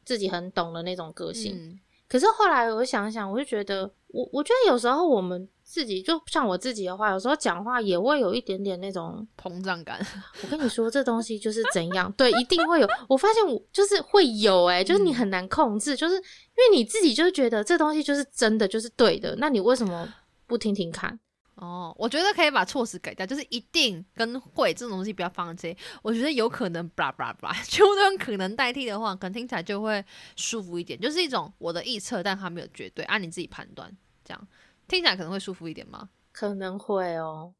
[0.04, 1.54] 自己很懂的那种个性。
[1.56, 10.04] 嗯可是后来我想想，我就觉得，我我觉得有时候我们自己，就像我自己的话，有时候讲话也会有一点点那种，膨胀感，
[10.42, 12.88] 我跟你说这东西就是怎样，对，一定会有。
[13.08, 20.12] 我发现我就是会有、欸，就是你很难控制，就是因为你自己就是觉得这东西就是真的，就是对的，那你为什么
[20.46, 21.18] 不听听看？
[21.60, 25.76] 哦，我觉得可以把措辞改掉，就是一定跟会这种东西不要放在这里。
[26.02, 30.02] 我觉得有可能，blah blah blah，全部都用可能代替的话，可能听起来就会
[30.36, 33.94] 舒服一点，就是一种我的臆测，但它没有绝对，按你自己判断，
[34.24, 34.48] 这样
[34.88, 36.08] 听起来可能会舒服一点吗？
[36.32, 37.52] 可能会哦。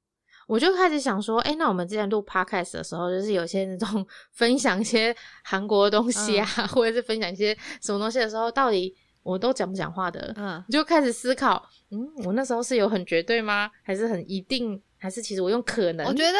[0.46, 10.32] 我就开始想说，哎、那我们之前录 podcast 的时候，就是有些那种 分享一些韩国的东西啊，或者是分享一些什么东西的时候，到底我都讲不讲话的？
[10.36, 13.70] 嗯，你就开始思考，嗯，我那时候是有很绝对吗？
[13.82, 14.80] 还是很一定？
[15.02, 16.06] 还是其实我用可能？
[16.06, 16.38] 我觉得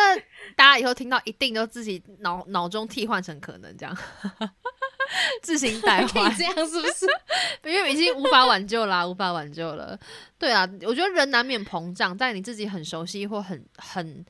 [0.55, 3.97] 大家以后听到一定都自己脑脑中替换成可能这样，
[5.43, 7.07] 自行代换，这样是不是？
[7.64, 9.99] 因为已经无法挽救啦，无法挽救了。
[10.38, 14.25] 对啊，我觉得人难免膨胀，在你自己很熟悉或很很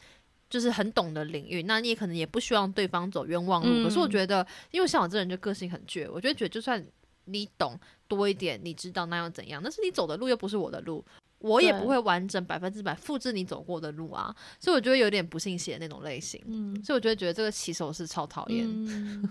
[0.48, 3.68] 就是很懂的领域，那你也可能也不希望对方走冤枉路。
[3.68, 6.84] 嗯可是我觉得，因为像我这人就个性很倔，我就觉得就算
[7.24, 7.78] 你懂
[8.08, 9.62] 多一点，你知道那又怎样？
[9.62, 11.04] 但是你走的路又不是我的路。
[11.42, 18.66] 我也不会完整百分之百复制你走过的路啊，所以我觉得有点不信邪的那种类型，嗯，所以我就会觉得这个骑手是超讨厌。
[18.68, 19.26] 嗯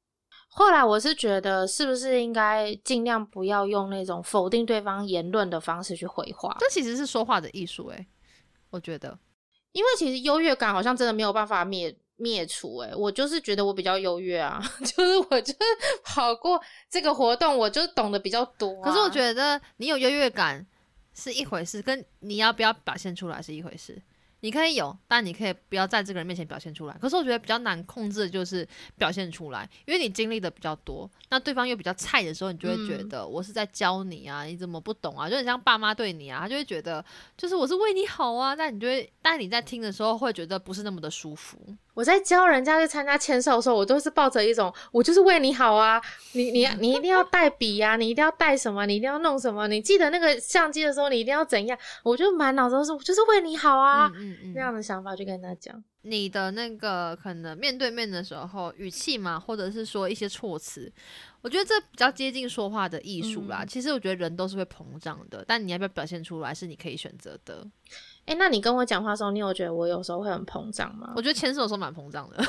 [0.48, 6.56] 后来我是觉得，是不是应该尽量不要用那种否定对方言论的方式去回话？
[6.58, 8.06] 这其实是说话的艺术，诶，
[8.70, 9.18] 我觉得，
[9.72, 12.76] 因为其实优越感好像真的没有办法灭灭除。
[12.78, 15.58] 诶，我就是觉得我比较优越啊， 就是我就是
[16.04, 18.80] 跑过这个活动，我就懂得比较多。
[18.82, 20.64] 可是我觉得你有优越感
[21.14, 24.00] 是一回事，跟你要不要表现出来是一回事。
[24.42, 26.96] 你可以有，但你可以不要在这个人面前表现出来。
[26.98, 28.66] 可是我觉得比较难控制的就是
[28.96, 35.28] 表现出来，因为你经历的比较多，那对方又比较菜的时候，你就会觉得我是在教你啊，你怎么不懂啊？
[35.28, 37.04] 就很像爸妈对你啊，他就会觉得
[37.36, 41.58] 就是我是为你好啊，但你就会，但你在听的时候会觉得不是那么的舒服。
[41.94, 46.00] 我在教人家去参加签售的时候，我都是抱着一种我就是为你好啊，
[46.32, 51.78] 你你你一定要带笔呀，你一定要带什么，你一定要弄什么，你记得那个相机的时候，你一定要怎样？
[52.02, 54.10] 我就满脑子都是我就是为你好啊，
[54.54, 55.82] 那样的想法去跟他讲。
[56.02, 60.90] 你的那个可能面对面的时候语气嘛，或者是说一些措辞，
[61.42, 63.66] 我觉得这比较接近说话的艺术啦。
[63.66, 67.66] 其实我觉得人都是会膨胀的，但你要不要表现出来是你可以选择的。
[68.26, 71.12] 哎，那你跟我讲话的时候，你有觉得我有时候会很膨胀吗？
[71.16, 72.44] 我觉得牵手的时候蛮膨胀的，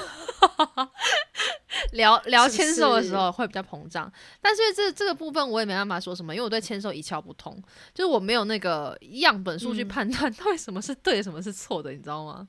[1.93, 4.11] 聊聊牵手的时候会比较膨胀。
[4.41, 7.59] 但是这这个部分我也没办法说什么，因为我对牵手一窍不通，
[7.95, 12.47] 就是我没有那个样本数去判断到底什么是对，什么是错的，你知道吗？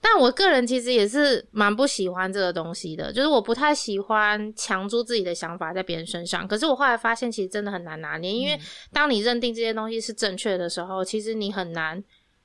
[0.00, 6.46] 但我个人其实也是蛮不喜欢这个东西的，就是我不太喜欢强租自己的想法在别人身上。
[6.46, 8.60] 可是我后来发现，其实真的很难拿捏，因为
[8.92, 12.02] 当你认定这些东西是正确的时候，其实你很难。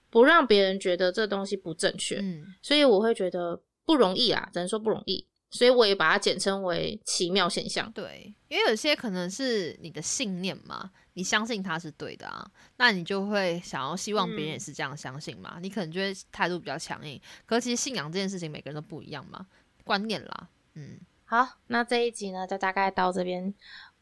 [0.09, 7.91] 不让别人觉得这东西不正确，嗯，所以我会觉得不容易啦，只能说不容易，所以我也把它简称为奇妙现象。
[7.91, 17.21] 对，因为有些可能是你的信念嘛，你相信它是对的啊，那你就会想要希望别人也是这样相信嘛，你可能就会态度比较强硬。
[17.45, 19.45] 可其实信仰这件事情每个人都不一样嘛，
[19.83, 23.53] 观念啦，嗯，好，那这一集呢就大概到这边。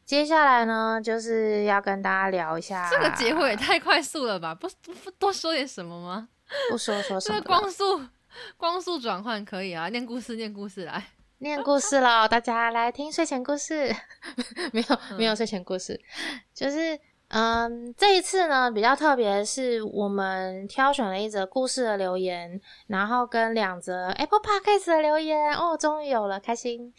[0.08, 2.88] 接下来呢，就是要跟大家聊一下。
[2.90, 4.54] 这个结尾也太快速了吧？
[4.54, 4.66] 不
[5.04, 6.30] 不多说点什么吗？
[6.70, 7.38] 不说说什么？
[7.42, 8.06] 光速
[8.56, 9.90] 光速转换可以啊！
[9.90, 11.08] 念故事，念故事来，
[11.40, 12.26] 念故事喽！
[12.26, 13.94] 大家来听睡前故事。
[14.72, 16.00] 没有没有睡前故事，
[16.54, 16.98] 就是。
[17.28, 26.94] 嗯，这一次呢比较特别，是我们挑选了一则故事的留言，然后跟两则 Apple Podcast 的留言哦，终于有了，开心。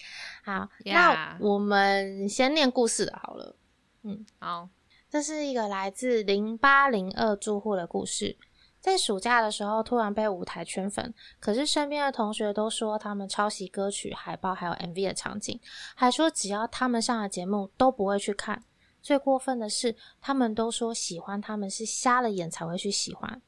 [0.46, 3.56] 好，那我们先念故事的好了。
[4.04, 4.70] 嗯，好，
[5.10, 8.38] 这是一个来自零八零二住户的故事，
[8.80, 15.60] 在暑假的时候突然被舞台圈粉，可是身边的同学都说他们抄袭歌曲海报还有 MV 的场景，
[15.96, 18.64] 还说只要他们上了节目都不会去看。
[19.10, 23.42] 最过分的是，他们都说喜欢他们是瞎了眼才会去喜欢。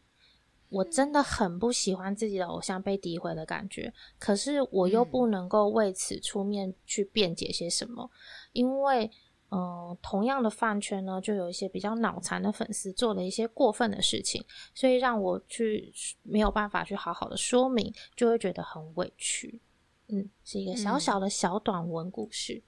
[0.69, 8.09] 我真的很不喜欢自己的偶像被诋毁的感觉，可是我又不能够为此出面去辩解些什么，
[8.53, 9.11] 因为，
[9.51, 14.43] 嗯，同样的饭圈呢，就有一些比较脑残的粉丝做了一些过分的事情，
[14.73, 15.93] 所以让我去
[16.23, 19.61] 没有办法去好好的说明，就会觉得很委屈。
[20.07, 22.63] 嗯，是一个小小的小短文故事。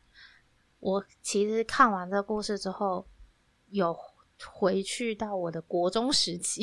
[0.83, 3.07] 我其实看完这个故事之后，
[3.69, 3.97] 有
[4.45, 6.61] 回去到我的国中时期，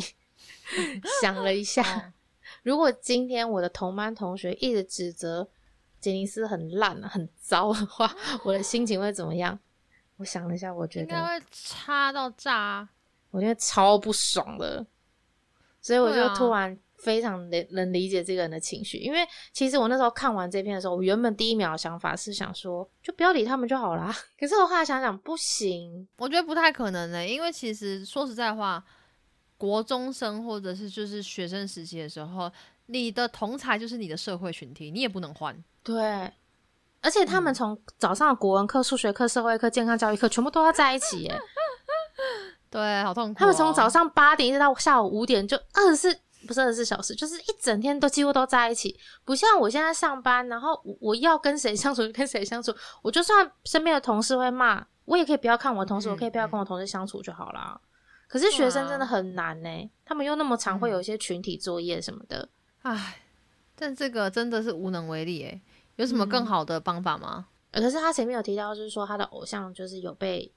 [1.22, 2.12] 想了一下，
[2.62, 5.48] 如果今天我的同班同学一直指责
[5.98, 8.14] 杰尼斯很烂、很糟的话，
[8.44, 9.58] 我的心情会怎么样？
[10.18, 12.86] 我想了一下，我觉得应该会差到炸，
[13.30, 14.86] 我觉得超不爽的，
[15.80, 16.78] 所以我就突然。
[17.00, 24.14] 非常能能理解这个人的情绪，因为其实我那时候看完这篇的时候，我原本第一秒的想法是想说，就不要理他们就好啦。
[24.38, 28.84] 可是我后来想想，不行，我觉得不太可能呢，因为其实说实在话，
[29.56, 32.52] 国中生或者是就是学生时期的时候，
[32.86, 35.56] 你的同才就是你的社会群体，你也不能换。
[35.82, 36.30] 对，
[37.00, 41.38] 而且他们从早上国文课、数学课、社会课、健康教育课，全部都要在一起耶。
[42.68, 43.38] 对，好痛苦。
[43.38, 46.20] 他们从早上八点一直到下午五点，就二十四。
[46.46, 57.80] 不是二十四小时，就是一整天都几乎都在一起，不像我现在上班，然后我要跟谁相处就跟谁相处，我就算身边的同事会骂，我也可以不要看我同事，我可以不要跟我同事相处就好啦。
[58.28, 62.48] 可是学生真的很难呢，他们又那么常会有一些群体作业什么的，
[62.82, 63.22] 唉，
[63.74, 65.60] 但这个真的是无能为力诶。
[65.96, 67.46] 有什么更好的方法吗？
[67.72, 70.50] 可是他前面有提到，就是说他的偶像就是有被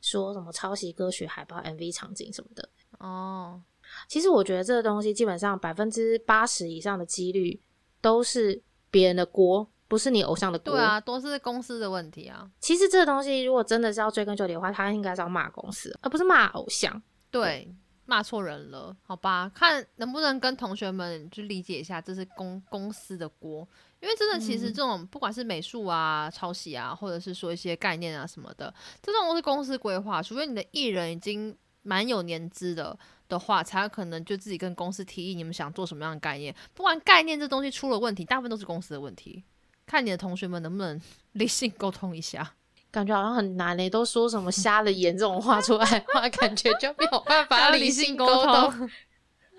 [0.00, 2.68] 说什么抄袭歌曲海报、MV 场景什么的
[2.98, 3.60] 哦。
[4.08, 7.60] 其实我觉得这个东西基本上百分之八十以上的几率
[8.00, 10.74] 都是别人的锅，不是你偶像的锅。
[10.74, 12.48] 对啊，都是公司的问题啊。
[12.60, 17.02] 其实这个东西如果真的是要追根究底的话，他应该是要骂公司，而不是骂偶像。
[17.30, 17.74] 对，
[18.04, 19.50] 骂错人了，好吧？
[19.54, 23.68] 看能不能跟同学们去理解一下，这是公公司的锅，
[24.00, 28.72] 因为真的，其实嗯这种不管是美术啊、抄袭啊，或者是说一些概念啊什么的，
[29.02, 32.96] 这种都是公司规划，除非你的艺人已经蛮有年资的
[33.28, 36.54] 的话，才有可能就自己跟公司提议你们想做什么样的概念。
[36.74, 39.42] 不管概念这东西出了问题，大部分都是公司的问题。
[39.86, 41.00] 看你的同学们能不能
[41.32, 42.54] 理性沟通一下。
[42.90, 48.90] 感觉好像很难嘞，都说什么瞎了眼这种话出来的话，感觉就没有办法 理理性沟沟通。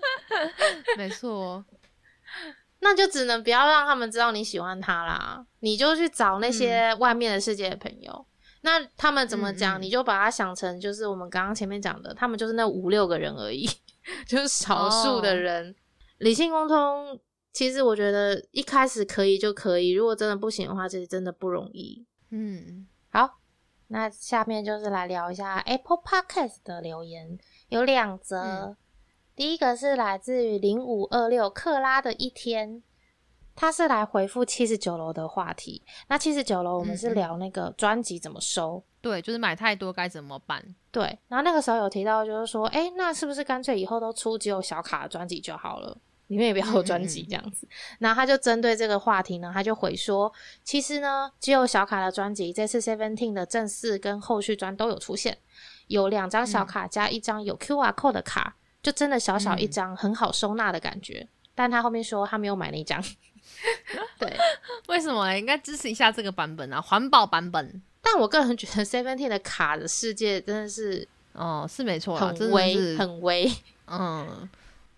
[0.98, 1.64] 没错，
[2.80, 8.26] 那就只能不要让他们知道你喜欢他啦，你就去找那些外面的世界的朋友。
[8.62, 13.68] 那他们怎么讲，嗯嗯你就把它想成就是我们刚刚前面讲的，他们就是那五六个人而已，
[14.26, 15.74] 就是少数的哦人。
[16.18, 17.18] 理性沟通，
[17.52, 22.04] 其实我觉得一开始可以就可以，如果真的不行的话，其实真的不容易。
[22.30, 23.38] 嗯，好，
[23.86, 27.38] 那下面就是来聊一下 Apple Podcast 的留言，
[27.68, 28.36] 有两则。
[28.40, 28.76] 嗯
[29.38, 32.82] 第一个是来自于零五二六克拉的一天，
[33.58, 35.82] 他是来回复七十九楼的话题。
[36.06, 38.80] 那七十九楼我们是聊那个专辑怎么收。
[39.00, 40.64] 对，就是买太多该怎么办？
[40.92, 45.98] 对，然后那个时候有提到，就是说，哎、那是不是干脆以后都出只有小卡的专辑就好了？
[46.28, 47.66] 里面也不要有专辑这样子。
[47.98, 50.32] 然后他就针对这个话题呢，他就回说，
[50.62, 55.38] 其实呢，只有小卡的专辑，这次 Seventeen 的正式跟后续专都有出现，
[55.88, 61.28] 有两张小卡加一张有 QR code 的卡，就真的小小一张，很好收纳的感觉。
[61.54, 63.02] 但他后面说他没有买那张，
[64.18, 64.36] 对。
[64.88, 65.38] 为什么嘞？
[65.38, 67.82] 应该支持一下这个版本啊，环保版本。
[68.00, 73.52] 但我个人觉得 Seventeen 的卡的世界真的是哦，是没错啦，很微，很微。
[73.86, 74.48] 嗯，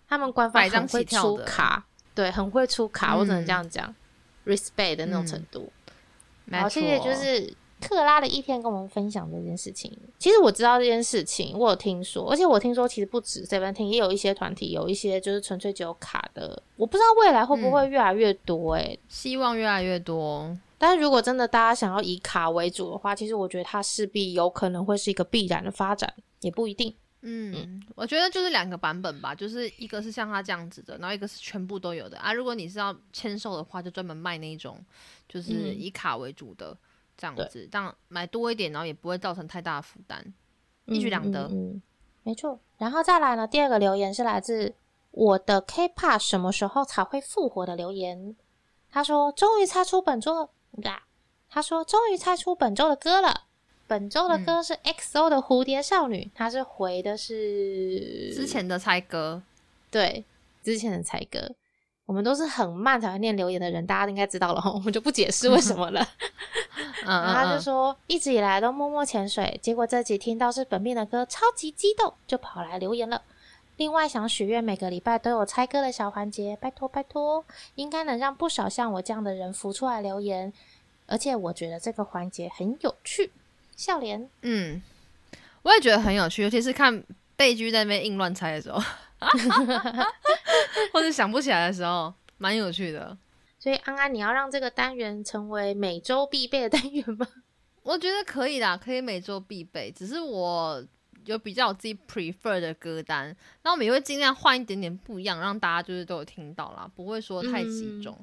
[0.07, 1.85] 他们官方很会出卡，
[2.15, 3.93] 对，很会出卡，我只能嗯这样讲
[4.45, 5.71] ，respect 的那种程度。
[5.85, 5.93] 好，
[6.45, 9.91] 没错谢谢，就是克拉的一天跟我们分享这件事情。
[10.19, 20.55] 其实我知道这件事情，我有听说，而且我听说其实不止 Seventeen，也有一些团体有一些就是纯粹只有卡的，我不知道未来会不嗯会越来越多诶、希望越来越多。
[20.77, 26.95] 但是如果真的大家想要以卡为主的话，其实我觉得它势必有可能会是一个必然的发展，也不一定。
[27.23, 32.33] 嗯，我觉得就是两个版本吧，就是一个是像他这样子的，然后一个是全部都有的啊。
[32.33, 34.83] 如果你是要签售的话，就专门卖那一种，
[35.29, 36.75] 就是嗯以卡为主的
[37.17, 40.33] 这样子，这样买多一点，然后也不会造成太大的负担，
[40.85, 41.43] 一举两得。
[41.47, 41.81] 嗯嗯嗯
[42.23, 42.59] 没错。
[42.77, 44.73] 然后再来呢，第二个留言是来自
[45.11, 48.35] 我的 K-pop 什么时候才会复活的留言。
[48.91, 50.49] 他说：“终于猜出本周
[50.81, 51.01] 的！”
[51.49, 53.43] 他说：“终于猜出本周的歌了。
[53.87, 59.41] 本周的歌是 XO 的《蝴蝶少女》，他是回的是之前的猜歌，
[59.89, 60.23] 对
[60.63, 61.55] 之前的猜歌。
[62.11, 66.05] 我们都是很慢才会念留言的人，大家应该知道了哈，我们就不解释为什么了。
[67.07, 73.21] 嗯然后他就说，一直以来都默默潜水，结果这集听到是本命的歌，超级激动，就跑来留言了。
[73.77, 77.45] 另外想许愿每个礼拜都有猜歌的小环节，拜托拜托，
[77.75, 80.51] 应该能让不少像我这样的人浮出来留言。
[81.07, 83.31] 而且我觉得这个环节很有趣，
[83.77, 84.29] 笑脸。
[84.41, 84.81] 嗯，
[85.61, 87.01] 我也觉得很有趣，尤其是看
[87.37, 88.83] 贝居在那边硬乱猜的时候，
[90.91, 93.17] 或者想不起来的时候，蛮有趣的。
[93.59, 97.27] 所以安安，你要让这个单元成为每周必备的单元吗？
[97.83, 99.91] 我觉得可以啦，可以每周必备。
[99.91, 100.83] 只是我
[101.25, 108.17] 有比较我自己 prefer 的歌单，那我们也会尽量换一点点不一样，让大家就是都有听到啦，不会说太集中。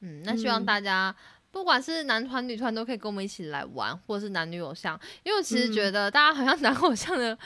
[0.00, 1.14] 嗯那希望嗯大家。
[1.50, 7.36] 不管是男团、女团，都可以跟我们一起来玩，或者是男女偶像，因为我其实觉得大家好像 男偶像的、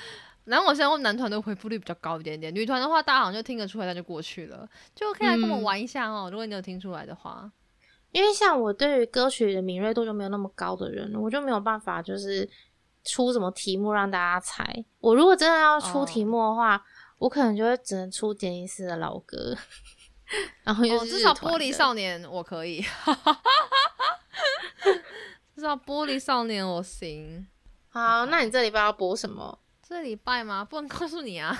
[0.45, 6.28] 男偶像或男团的回复率比较高一点点，女团的话，大家好像就听得出来，那就过去了，就可以来跟我玩一下哦。
[6.30, 7.51] 如果你有听出来的话，
[8.11, 12.49] 因为像我对于歌曲的敏锐度就没有那么高的人，我就没有办法就是
[13.05, 14.84] 出什么题目让大家猜。
[15.01, 16.84] 我如果真的要出题目的话，
[17.18, 19.57] 我可能就会只能出杰尼斯的老歌，
[20.64, 22.82] 然后至少玻璃少年我可以，
[25.55, 27.47] 至少玻璃少年我行。
[27.88, 29.61] 好，那你这礼拜要播什么？
[29.93, 30.64] 这礼拜吗？
[30.64, 31.55] 不能告诉你啊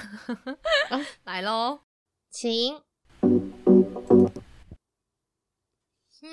[0.89, 0.99] 哦。
[1.25, 1.81] 来喽，
[2.31, 2.81] 请。
[6.23, 6.31] 嗯，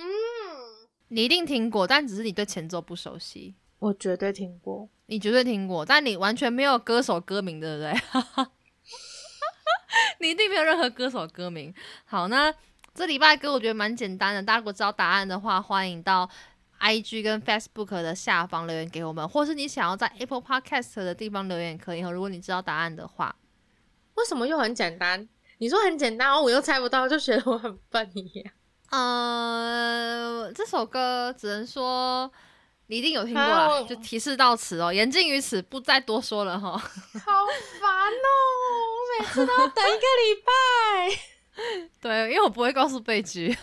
[1.10, 3.56] 你一定听过，但只是你对前奏不熟悉。
[3.80, 4.88] 我绝对听过。
[5.08, 7.93] 你绝对听过，但你完全没有歌手歌名，对不对？
[10.22, 11.74] 你一定没有任何歌手歌名。
[12.06, 12.54] 好，那
[12.93, 16.30] 这礼拜歌我觉得蛮简单的，大家如果知道答案的话，欢迎到
[16.80, 22.12] IG 跟 Facebook 的下方留言给我们，或是你想要在 Apple Podcast 的地方留言也可以哦。
[22.12, 23.36] 如果你知道答案的话，
[24.16, 25.28] 为什么又很简单？
[25.60, 28.54] 你说很简单，我又猜不到，就觉得我很笨一样。
[28.92, 32.32] 呃，这首歌只能说
[32.88, 36.72] 你一定有听过啦就提示到此哦，言尽于此，不再多说了哈。
[36.72, 38.30] 好烦哦！
[38.96, 40.52] 我 每次都要等一个礼拜。
[42.02, 43.56] 对，因为我不会告诉贝居。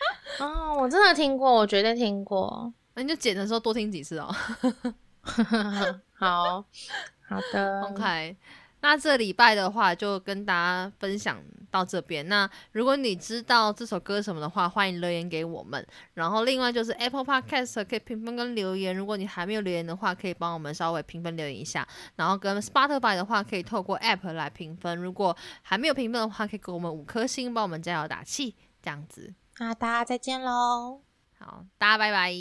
[0.40, 2.72] 哦，我真的听过，我绝对听过。
[2.94, 4.34] 那你就剪的时候多听几次哦。
[6.14, 6.64] 好
[7.28, 8.36] 好的，OK。
[8.82, 11.38] 那这礼拜的话，就跟大家分享
[11.70, 12.26] 到这边。
[12.28, 15.86] 那如果你知道这首歌什么的话，欢迎留言给我们。
[16.14, 18.96] 然后另外就是 Apple Podcast 可以评分跟留言。
[18.96, 21.86] 如果你还没有留言的话，可以帮我们稍微评分留言一下。
[22.16, 24.96] 然后跟 Spotify 的话，可以透过 App 来评分。
[24.96, 29.34] 如果还没有评分的话，可以给我们五颗星，帮我们加油打气，这样子。
[29.60, 31.02] 那大家再见喽！
[31.38, 32.32] 好，大家拜拜。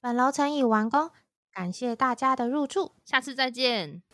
[0.00, 1.10] 本楼层已完工。
[1.52, 4.04] 感谢大家的入住，下次再见。